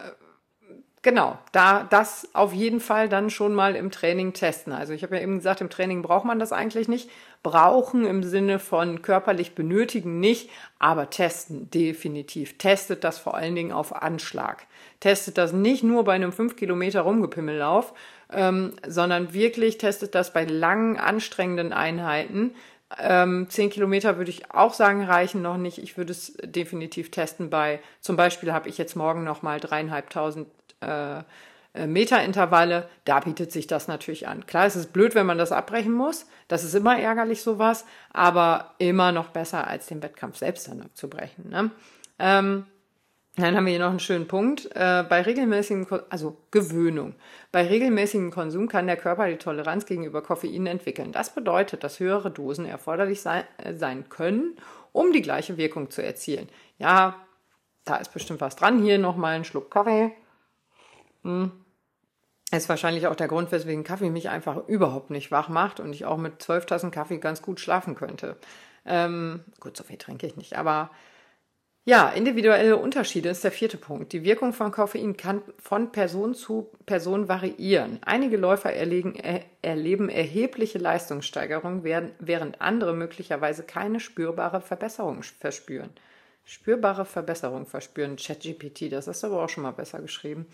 genau, 1.04 1.38
da 1.52 1.86
das 1.88 2.28
auf 2.32 2.52
jeden 2.52 2.80
Fall 2.80 3.08
dann 3.08 3.30
schon 3.30 3.54
mal 3.54 3.76
im 3.76 3.92
Training 3.92 4.32
testen. 4.32 4.72
Also 4.72 4.92
ich 4.92 5.04
habe 5.04 5.14
ja 5.14 5.22
eben 5.22 5.36
gesagt, 5.36 5.60
im 5.60 5.70
Training 5.70 6.02
braucht 6.02 6.24
man 6.24 6.40
das 6.40 6.52
eigentlich 6.52 6.88
nicht. 6.88 7.08
Brauchen 7.44 8.06
im 8.06 8.24
Sinne 8.24 8.58
von 8.58 9.02
körperlich 9.02 9.54
benötigen 9.54 10.18
nicht, 10.18 10.50
aber 10.80 11.10
testen 11.10 11.70
definitiv. 11.70 12.58
Testet 12.58 13.04
das 13.04 13.18
vor 13.18 13.34
allen 13.36 13.54
Dingen 13.54 13.70
auf 13.70 13.94
Anschlag. 13.94 14.66
Testet 14.98 15.38
das 15.38 15.52
nicht 15.52 15.84
nur 15.84 16.02
bei 16.04 16.14
einem 16.14 16.32
5 16.32 16.56
Kilometer 16.56 17.02
Rumgepimmellauf, 17.02 17.92
ähm, 18.32 18.72
sondern 18.86 19.34
wirklich 19.34 19.78
testet 19.78 20.14
das 20.14 20.32
bei 20.32 20.44
langen, 20.44 20.96
anstrengenden 20.96 21.72
Einheiten. 21.74 22.54
Ähm, 22.98 23.46
10 23.50 23.70
Kilometer 23.70 24.16
würde 24.16 24.30
ich 24.30 24.50
auch 24.50 24.72
sagen, 24.72 25.04
reichen 25.04 25.42
noch 25.42 25.58
nicht. 25.58 25.78
Ich 25.78 25.98
würde 25.98 26.12
es 26.12 26.36
definitiv 26.42 27.10
testen 27.10 27.50
bei, 27.50 27.80
zum 28.00 28.16
Beispiel 28.16 28.54
habe 28.54 28.70
ich 28.70 28.78
jetzt 28.78 28.96
morgen 28.96 29.22
nochmal 29.22 29.60
dreieinhalbtausend 29.60 30.46
äh, 30.80 31.22
äh, 31.74 31.88
Meterintervalle, 31.88 32.88
da 33.04 33.20
bietet 33.20 33.50
sich 33.50 33.66
das 33.66 33.88
natürlich 33.88 34.28
an. 34.28 34.46
Klar, 34.46 34.66
es 34.66 34.76
ist 34.76 34.92
blöd, 34.92 35.14
wenn 35.14 35.26
man 35.26 35.38
das 35.38 35.50
abbrechen 35.50 35.92
muss. 35.92 36.26
Das 36.46 36.62
ist 36.62 36.74
immer 36.74 36.98
ärgerlich, 36.98 37.42
sowas, 37.42 37.84
aber 38.12 38.74
immer 38.78 39.10
noch 39.10 39.28
besser, 39.28 39.66
als 39.66 39.86
den 39.86 40.02
Wettkampf 40.02 40.36
selbst 40.36 40.68
dann 40.68 40.82
abzubrechen. 40.82 41.50
Ne? 41.50 41.70
Ähm, 42.20 42.66
dann 43.36 43.56
haben 43.56 43.66
wir 43.66 43.72
hier 43.72 43.80
noch 43.80 43.90
einen 43.90 43.98
schönen 43.98 44.28
Punkt. 44.28 44.66
Äh, 44.76 45.04
bei 45.08 45.22
regelmäßigem, 45.22 45.86
also 46.08 46.36
Gewöhnung. 46.52 47.16
Bei 47.50 47.66
regelmäßigem 47.66 48.30
Konsum 48.30 48.68
kann 48.68 48.86
der 48.86 48.96
Körper 48.96 49.26
die 49.26 49.36
Toleranz 49.36 49.86
gegenüber 49.86 50.22
Koffein 50.22 50.68
entwickeln. 50.68 51.10
Das 51.10 51.34
bedeutet, 51.34 51.82
dass 51.82 51.98
höhere 51.98 52.30
Dosen 52.30 52.66
erforderlich 52.66 53.20
sein, 53.20 53.42
äh, 53.58 53.74
sein 53.74 54.08
können, 54.08 54.56
um 54.92 55.10
die 55.10 55.22
gleiche 55.22 55.56
Wirkung 55.56 55.90
zu 55.90 56.04
erzielen. 56.04 56.48
Ja, 56.78 57.16
da 57.84 57.96
ist 57.96 58.12
bestimmt 58.12 58.40
was 58.40 58.54
dran. 58.54 58.80
Hier 58.80 58.98
nochmal 58.98 59.34
einen 59.34 59.44
Schluck 59.44 59.72
Kaffee. 59.72 60.12
Hm. 61.24 61.50
Ist 62.52 62.68
wahrscheinlich 62.68 63.08
auch 63.08 63.16
der 63.16 63.28
Grund, 63.28 63.50
weswegen 63.50 63.82
Kaffee 63.82 64.10
mich 64.10 64.28
einfach 64.28 64.68
überhaupt 64.68 65.10
nicht 65.10 65.32
wach 65.32 65.48
macht 65.48 65.80
und 65.80 65.92
ich 65.92 66.04
auch 66.04 66.18
mit 66.18 66.40
zwölf 66.40 66.66
Tassen 66.66 66.90
Kaffee 66.90 67.18
ganz 67.18 67.42
gut 67.42 67.58
schlafen 67.58 67.96
könnte. 67.96 68.36
Ähm, 68.86 69.40
gut, 69.60 69.76
so 69.76 69.82
viel 69.82 69.96
trinke 69.96 70.26
ich 70.26 70.36
nicht, 70.36 70.56
aber 70.56 70.90
ja, 71.86 72.08
individuelle 72.08 72.78
Unterschiede 72.78 73.28
ist 73.28 73.44
der 73.44 73.52
vierte 73.52 73.76
Punkt. 73.76 74.14
Die 74.14 74.24
Wirkung 74.24 74.54
von 74.54 74.70
Koffein 74.70 75.18
kann 75.18 75.42
von 75.58 75.92
Person 75.92 76.34
zu 76.34 76.70
Person 76.86 77.28
variieren. 77.28 77.98
Einige 78.06 78.38
Läufer 78.38 78.72
erlegen, 78.72 79.14
er, 79.16 79.42
erleben 79.60 80.08
erhebliche 80.08 80.78
Leistungssteigerungen, 80.78 81.84
während 81.84 82.60
andere 82.62 82.94
möglicherweise 82.94 83.64
keine 83.64 84.00
spürbare 84.00 84.62
Verbesserung 84.62 85.22
verspüren. 85.22 85.90
Spürbare 86.44 87.04
Verbesserung 87.04 87.66
verspüren. 87.66 88.16
ChatGPT, 88.16 88.90
das 88.90 89.06
ist 89.06 89.22
aber 89.22 89.42
auch 89.42 89.48
schon 89.50 89.64
mal 89.64 89.72
besser 89.72 90.00
geschrieben. 90.00 90.46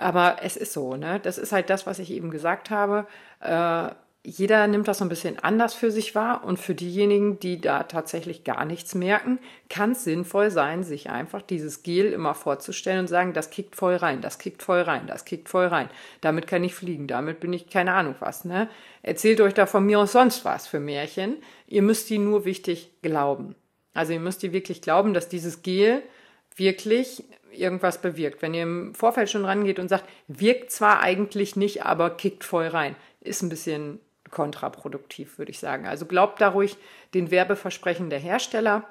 Aber 0.00 0.36
es 0.42 0.56
ist 0.56 0.72
so, 0.72 0.96
ne? 0.96 1.20
Das 1.20 1.38
ist 1.38 1.52
halt 1.52 1.70
das, 1.70 1.86
was 1.86 1.98
ich 1.98 2.10
eben 2.10 2.30
gesagt 2.30 2.70
habe. 2.70 3.06
Äh, 3.40 3.90
jeder 4.24 4.66
nimmt 4.66 4.88
das 4.88 4.98
so 4.98 5.04
ein 5.04 5.08
bisschen 5.08 5.38
anders 5.38 5.74
für 5.74 5.90
sich 5.90 6.14
wahr 6.14 6.44
und 6.44 6.58
für 6.58 6.74
diejenigen, 6.74 7.38
die 7.40 7.60
da 7.60 7.84
tatsächlich 7.84 8.44
gar 8.44 8.64
nichts 8.64 8.94
merken, 8.94 9.38
kann 9.70 9.92
es 9.92 10.04
sinnvoll 10.04 10.50
sein, 10.50 10.82
sich 10.82 11.08
einfach 11.08 11.40
dieses 11.40 11.82
Gel 11.82 12.12
immer 12.12 12.34
vorzustellen 12.34 13.00
und 13.00 13.06
sagen, 13.06 13.32
das 13.32 13.50
kickt 13.50 13.76
voll 13.76 13.96
rein, 13.96 14.20
das 14.20 14.38
kickt 14.38 14.62
voll 14.62 14.82
rein, 14.82 15.06
das 15.06 15.24
kickt 15.24 15.48
voll 15.48 15.66
rein. 15.66 15.88
Damit 16.20 16.46
kann 16.46 16.64
ich 16.64 16.74
fliegen, 16.74 17.06
damit 17.06 17.40
bin 17.40 17.52
ich 17.52 17.70
keine 17.70 17.94
Ahnung 17.94 18.16
was. 18.20 18.44
Ne? 18.44 18.68
Erzählt 19.02 19.40
euch 19.40 19.54
da 19.54 19.66
von 19.66 19.86
mir 19.86 20.00
aus 20.00 20.12
sonst 20.12 20.44
was 20.44 20.66
für 20.66 20.80
Märchen. 20.80 21.36
Ihr 21.66 21.82
müsst 21.82 22.10
die 22.10 22.18
nur 22.18 22.44
wichtig 22.44 22.90
glauben. 23.02 23.54
Also 23.94 24.12
ihr 24.12 24.20
müsst 24.20 24.42
die 24.42 24.52
wirklich 24.52 24.82
glauben, 24.82 25.14
dass 25.14 25.28
dieses 25.28 25.62
Gel 25.62 26.02
wirklich 26.58 27.24
irgendwas 27.50 28.00
bewirkt. 28.00 28.42
Wenn 28.42 28.54
ihr 28.54 28.62
im 28.62 28.94
Vorfeld 28.94 29.30
schon 29.30 29.44
rangeht 29.44 29.78
und 29.78 29.88
sagt, 29.88 30.04
wirkt 30.28 30.70
zwar 30.70 31.00
eigentlich 31.00 31.56
nicht, 31.56 31.84
aber 31.84 32.10
kickt 32.10 32.44
voll 32.44 32.66
rein, 32.66 32.96
ist 33.20 33.42
ein 33.42 33.48
bisschen 33.48 34.00
kontraproduktiv, 34.30 35.38
würde 35.38 35.50
ich 35.50 35.58
sagen. 35.58 35.86
Also 35.86 36.06
glaubt 36.06 36.40
da 36.40 36.48
ruhig 36.48 36.76
den 37.14 37.30
Werbeversprechen 37.30 38.10
der 38.10 38.18
Hersteller, 38.18 38.86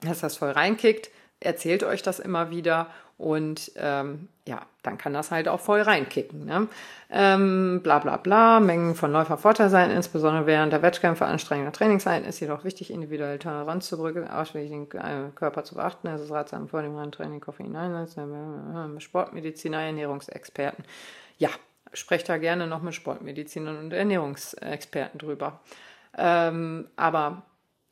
dass 0.00 0.20
das 0.20 0.36
voll 0.36 0.50
reinkickt, 0.50 1.10
erzählt 1.40 1.82
euch 1.82 2.02
das 2.02 2.18
immer 2.18 2.50
wieder 2.50 2.90
und 3.18 3.72
ähm, 3.76 4.28
ja, 4.46 4.62
dann 4.82 4.98
kann 4.98 5.14
das 5.14 5.30
halt 5.30 5.48
auch 5.48 5.60
voll 5.60 5.80
reinkicken. 5.80 6.44
Ne? 6.44 6.68
Ähm, 7.10 7.80
bla 7.82 7.98
bla 7.98 8.18
bla, 8.18 8.60
Mengen 8.60 8.94
von 8.94 9.10
Läufervorteil 9.10 9.70
sein, 9.70 9.90
insbesondere 9.90 10.46
während 10.46 10.72
der 10.72 10.82
Wettkämpfe 10.82 11.24
anstrengender 11.24 11.72
Trainingszeiten 11.72 12.28
ist 12.28 12.40
jedoch 12.40 12.64
wichtig, 12.64 12.90
individuelle 12.90 13.38
Toleranz 13.38 13.88
zu 13.88 13.96
brücken, 13.96 14.28
ausschließlich 14.28 14.70
den 14.70 15.00
äh, 15.00 15.30
Körper 15.34 15.64
zu 15.64 15.76
beachten. 15.76 16.08
Es 16.08 16.20
ist 16.20 16.30
ratsam, 16.30 16.68
vor 16.68 16.82
dem 16.82 17.10
Training 17.10 17.40
Koffein 17.40 17.74
einsetzen, 17.74 18.96
äh, 18.96 19.00
Sportmediziner, 19.00 19.80
Ernährungsexperten. 19.82 20.84
Ja, 21.38 21.50
sprecht 21.92 22.28
da 22.28 22.36
gerne 22.36 22.66
noch 22.66 22.82
mit 22.82 22.94
Sportmedizinern 22.94 23.78
und 23.78 23.92
Ernährungsexperten 23.92 25.18
drüber. 25.18 25.60
Ähm, 26.18 26.88
aber 26.96 27.42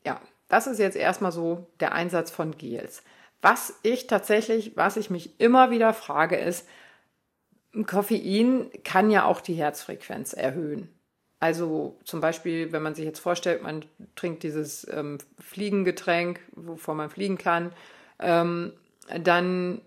ja, 0.05 0.21
das 0.47 0.67
ist 0.67 0.79
jetzt 0.79 0.95
erstmal 0.95 1.31
so 1.31 1.67
der 1.79 1.93
Einsatz 1.93 2.29
von 2.29 2.55
Gels. 2.57 3.03
Was 3.45 3.75
ich 3.83 4.07
tatsächlich, 4.07 4.75
was 4.75 4.97
ich 4.97 5.11
mich 5.11 5.39
immer 5.39 5.69
wieder 5.69 5.93
frage, 5.93 6.35
ist, 6.35 6.67
Koffein 7.85 8.71
kann 8.83 9.11
ja 9.11 9.25
auch 9.25 9.39
die 9.39 9.53
Herzfrequenz 9.53 10.33
erhöhen. 10.33 10.89
Also 11.39 11.95
zum 12.05 12.21
Beispiel, 12.21 12.71
wenn 12.71 12.81
man 12.81 12.95
sich 12.95 13.05
jetzt 13.05 13.19
vorstellt, 13.19 13.61
man 13.61 13.85
trinkt 14.15 14.41
dieses 14.41 14.87
ähm, 14.91 15.19
Fliegengetränk, 15.39 16.39
wovon 16.55 16.97
man 16.97 17.11
fliegen 17.11 17.37
kann, 17.37 17.71
ähm, 18.17 18.73
dann 19.21 19.79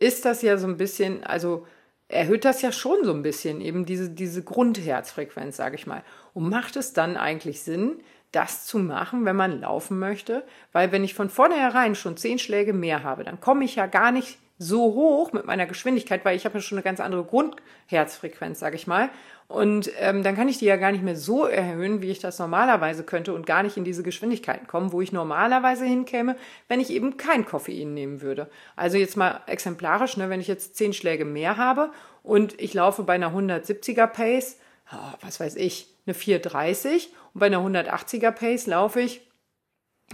ist 0.00 0.24
das 0.24 0.42
ja 0.42 0.56
so 0.56 0.66
ein 0.66 0.76
bisschen, 0.76 1.22
also 1.22 1.68
erhöht 2.08 2.44
das 2.44 2.62
ja 2.62 2.72
schon 2.72 3.04
so 3.04 3.12
ein 3.12 3.22
bisschen, 3.22 3.60
eben 3.60 3.86
diese, 3.86 4.10
diese 4.10 4.42
Grundherzfrequenz, 4.42 5.56
sage 5.56 5.76
ich 5.76 5.86
mal. 5.86 6.02
Und 6.32 6.48
macht 6.48 6.74
es 6.74 6.94
dann 6.94 7.16
eigentlich 7.16 7.62
Sinn, 7.62 8.02
das 8.34 8.66
zu 8.66 8.78
machen, 8.78 9.24
wenn 9.24 9.36
man 9.36 9.60
laufen 9.60 9.98
möchte? 9.98 10.44
Weil 10.72 10.92
wenn 10.92 11.04
ich 11.04 11.14
von 11.14 11.30
vornherein 11.30 11.94
schon 11.94 12.16
zehn 12.16 12.38
Schläge 12.38 12.72
mehr 12.72 13.02
habe, 13.02 13.24
dann 13.24 13.40
komme 13.40 13.64
ich 13.64 13.76
ja 13.76 13.86
gar 13.86 14.12
nicht 14.12 14.38
so 14.58 14.94
hoch 14.94 15.32
mit 15.32 15.46
meiner 15.46 15.66
Geschwindigkeit, 15.66 16.24
weil 16.24 16.36
ich 16.36 16.44
habe 16.44 16.56
ja 16.56 16.60
schon 16.60 16.78
eine 16.78 16.84
ganz 16.84 17.00
andere 17.00 17.24
Grundherzfrequenz, 17.24 18.60
sage 18.60 18.76
ich 18.76 18.86
mal. 18.86 19.10
Und 19.46 19.90
ähm, 19.98 20.22
dann 20.22 20.36
kann 20.36 20.48
ich 20.48 20.58
die 20.58 20.64
ja 20.64 20.76
gar 20.76 20.90
nicht 20.90 21.04
mehr 21.04 21.16
so 21.16 21.44
erhöhen, 21.44 22.00
wie 22.00 22.10
ich 22.10 22.18
das 22.18 22.38
normalerweise 22.38 23.04
könnte 23.04 23.34
und 23.34 23.46
gar 23.46 23.62
nicht 23.62 23.76
in 23.76 23.84
diese 23.84 24.02
Geschwindigkeiten 24.02 24.66
kommen, 24.66 24.92
wo 24.92 25.02
ich 25.02 25.12
normalerweise 25.12 25.84
hinkäme, 25.84 26.36
wenn 26.68 26.80
ich 26.80 26.90
eben 26.90 27.16
kein 27.18 27.44
Koffein 27.44 27.92
nehmen 27.92 28.22
würde. 28.22 28.48
Also 28.74 28.96
jetzt 28.96 29.16
mal 29.16 29.42
exemplarisch, 29.46 30.16
ne, 30.16 30.30
wenn 30.30 30.40
ich 30.40 30.48
jetzt 30.48 30.76
zehn 30.76 30.92
Schläge 30.92 31.24
mehr 31.24 31.56
habe 31.56 31.90
und 32.22 32.58
ich 32.60 32.72
laufe 32.72 33.02
bei 33.02 33.14
einer 33.14 33.34
170er 33.34 34.06
Pace, 34.06 34.58
oh, 34.92 35.14
was 35.20 35.40
weiß 35.40 35.56
ich, 35.56 35.88
eine 36.06 36.14
430 36.14 37.12
und 37.34 37.40
bei 37.40 37.46
einer 37.46 37.58
180er 37.58 38.30
Pace 38.30 38.66
laufe 38.66 39.00
ich 39.00 39.20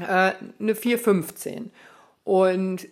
äh, 0.00 0.32
eine 0.58 0.74
415. 0.74 1.70
Und 2.24 2.88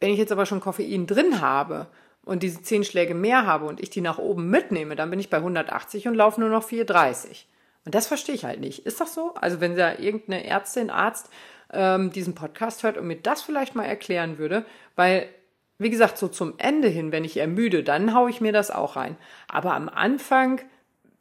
wenn 0.00 0.10
ich 0.10 0.18
jetzt 0.18 0.32
aber 0.32 0.46
schon 0.46 0.60
Koffein 0.60 1.06
drin 1.06 1.40
habe 1.40 1.88
und 2.24 2.42
diese 2.42 2.62
zehn 2.62 2.84
Schläge 2.84 3.14
mehr 3.14 3.46
habe 3.46 3.66
und 3.66 3.80
ich 3.80 3.90
die 3.90 4.00
nach 4.00 4.18
oben 4.18 4.48
mitnehme, 4.50 4.96
dann 4.96 5.10
bin 5.10 5.20
ich 5.20 5.30
bei 5.30 5.38
180 5.38 6.08
und 6.08 6.14
laufe 6.14 6.40
nur 6.40 6.48
noch 6.48 6.64
430. 6.64 7.48
Und 7.84 7.94
das 7.94 8.06
verstehe 8.06 8.34
ich 8.34 8.44
halt 8.44 8.60
nicht. 8.60 8.86
Ist 8.86 9.00
das 9.00 9.14
so? 9.14 9.34
Also 9.34 9.60
wenn 9.60 9.76
da 9.76 9.98
irgendeine 9.98 10.44
Ärztin, 10.46 10.90
Arzt 10.90 11.30
ähm, 11.72 12.12
diesen 12.12 12.34
Podcast 12.34 12.82
hört 12.82 12.96
und 12.96 13.06
mir 13.06 13.16
das 13.16 13.42
vielleicht 13.42 13.74
mal 13.74 13.84
erklären 13.84 14.38
würde, 14.38 14.64
weil, 14.94 15.28
wie 15.78 15.90
gesagt, 15.90 16.18
so 16.18 16.28
zum 16.28 16.54
Ende 16.58 16.88
hin, 16.88 17.10
wenn 17.10 17.24
ich 17.24 17.38
ermüde, 17.38 17.82
dann 17.82 18.14
haue 18.14 18.30
ich 18.30 18.40
mir 18.40 18.52
das 18.52 18.70
auch 18.70 18.94
rein. 18.94 19.16
Aber 19.48 19.74
am 19.74 19.88
Anfang, 19.88 20.60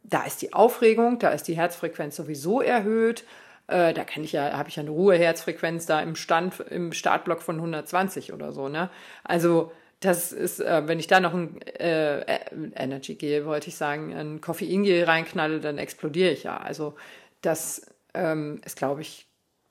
da 0.04 0.24
ist 0.24 0.42
die 0.42 0.54
Aufregung, 0.54 1.20
da 1.20 1.30
ist 1.30 1.48
die 1.48 1.56
Herzfrequenz 1.56 2.16
sowieso 2.16 2.62
erhöht 2.62 3.24
äh, 3.72 3.94
da 3.94 4.04
kann 4.04 4.24
ich 4.24 4.34
ja, 4.34 4.52
habe 4.58 4.70
ich 4.70 4.76
ja 4.76 4.82
eine 4.82 4.92
Ruheherzfrequenz 4.92 5.86
da 5.86 6.02
im 6.02 6.16
Stand, 6.16 6.60
im 6.60 6.92
Startblock 6.92 7.42
von 7.42 7.56
120 7.56 8.34
oder 8.34 8.52
so, 8.52 8.68
ne? 8.68 8.90
Also, 9.24 9.72
das 10.02 10.34
ist, 10.34 10.60
äh, 10.60 10.88
wenn 10.88 11.00
ich 11.00 11.08
da 11.08 11.20
noch 11.20 11.34
ein 11.34 11.62
äh, 11.62 12.40
Energy 12.76 13.16
Gel, 13.16 13.46
wollte 13.46 13.70
ich 13.70 13.76
sagen, 13.78 14.14
ein 14.14 14.42
Koffeingel 14.42 15.06
reinknalle, 15.06 15.60
dann 15.60 15.78
explodiere 15.78 16.32
ich 16.32 16.44
ja. 16.44 16.58
Also 16.58 16.96
das 17.42 17.86
ähm, 18.16 18.60
ist, 18.66 18.78
glaube 18.78 19.02
ich, 19.02 19.28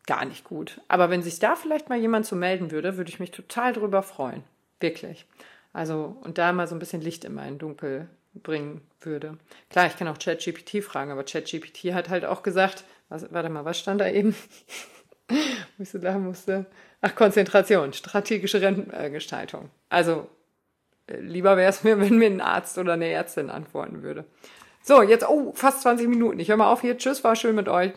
gar 0.07 0.25
nicht 0.25 0.45
gut. 0.45 0.81
Aber 0.88 1.11
wenn 1.11 1.23
sich 1.23 1.40
da 1.40 1.57
vielleicht 1.57 1.88
mal 1.88 1.99
jemand 1.99 2.27
zu 2.27 2.37
melden 2.37 2.71
würde, 2.71 2.97
würde 2.97 3.11
ich 3.11 3.19
mich 3.19 3.33
total 3.33 3.73
drüber 3.73 4.05
freuen. 4.05 4.45
Wirklich. 4.79 5.27
Also, 5.73 6.16
und 6.23 6.38
da 6.38 6.53
mal 6.53 6.69
so 6.69 6.77
ein 6.77 6.81
bisschen 6.81 7.03
Licht 7.03 7.25
in 7.25 7.35
mein 7.35 7.59
Dunkel 7.59 8.09
bringen 8.42 8.83
würde. 9.00 9.38
Klar, 9.70 9.87
ich 9.87 9.96
kann 9.96 10.09
auch 10.09 10.18
ChatGPT 10.18 10.83
fragen, 10.83 11.11
aber 11.11 11.24
ChatGPT 11.24 11.92
hat 11.92 12.09
halt 12.09 12.24
auch 12.24 12.42
gesagt, 12.42 12.85
was, 13.09 13.33
warte 13.33 13.48
mal, 13.48 13.64
was 13.64 13.79
stand 13.79 14.00
da 14.00 14.09
eben? 14.09 14.35
Wo 15.29 15.83
ich 15.83 15.90
so 15.90 15.98
lachen 15.98 16.24
musste. 16.24 16.66
Ach, 17.00 17.14
Konzentration, 17.14 17.92
strategische 17.92 18.61
Rentengestaltung. 18.61 19.70
Also, 19.88 20.29
äh, 21.07 21.18
lieber 21.20 21.57
wäre 21.57 21.70
es 21.70 21.85
mir, 21.85 22.00
wenn 22.00 22.18
mir 22.18 22.31
ein 22.31 22.40
Arzt 22.40 22.79
oder 22.79 22.94
eine 22.94 23.09
Ärztin 23.09 23.50
antworten 23.50 24.03
würde. 24.03 24.24
So, 24.83 25.03
jetzt, 25.03 25.29
oh, 25.29 25.53
fast 25.55 25.83
20 25.83 26.09
Minuten. 26.09 26.40
Ich 26.40 26.48
höre 26.48 26.57
mal 26.57 26.72
auf 26.72 26.81
hier. 26.81 26.96
Tschüss, 26.96 27.22
war 27.22 27.37
schön 27.37 27.55
mit 27.55 27.68
euch. 27.68 27.92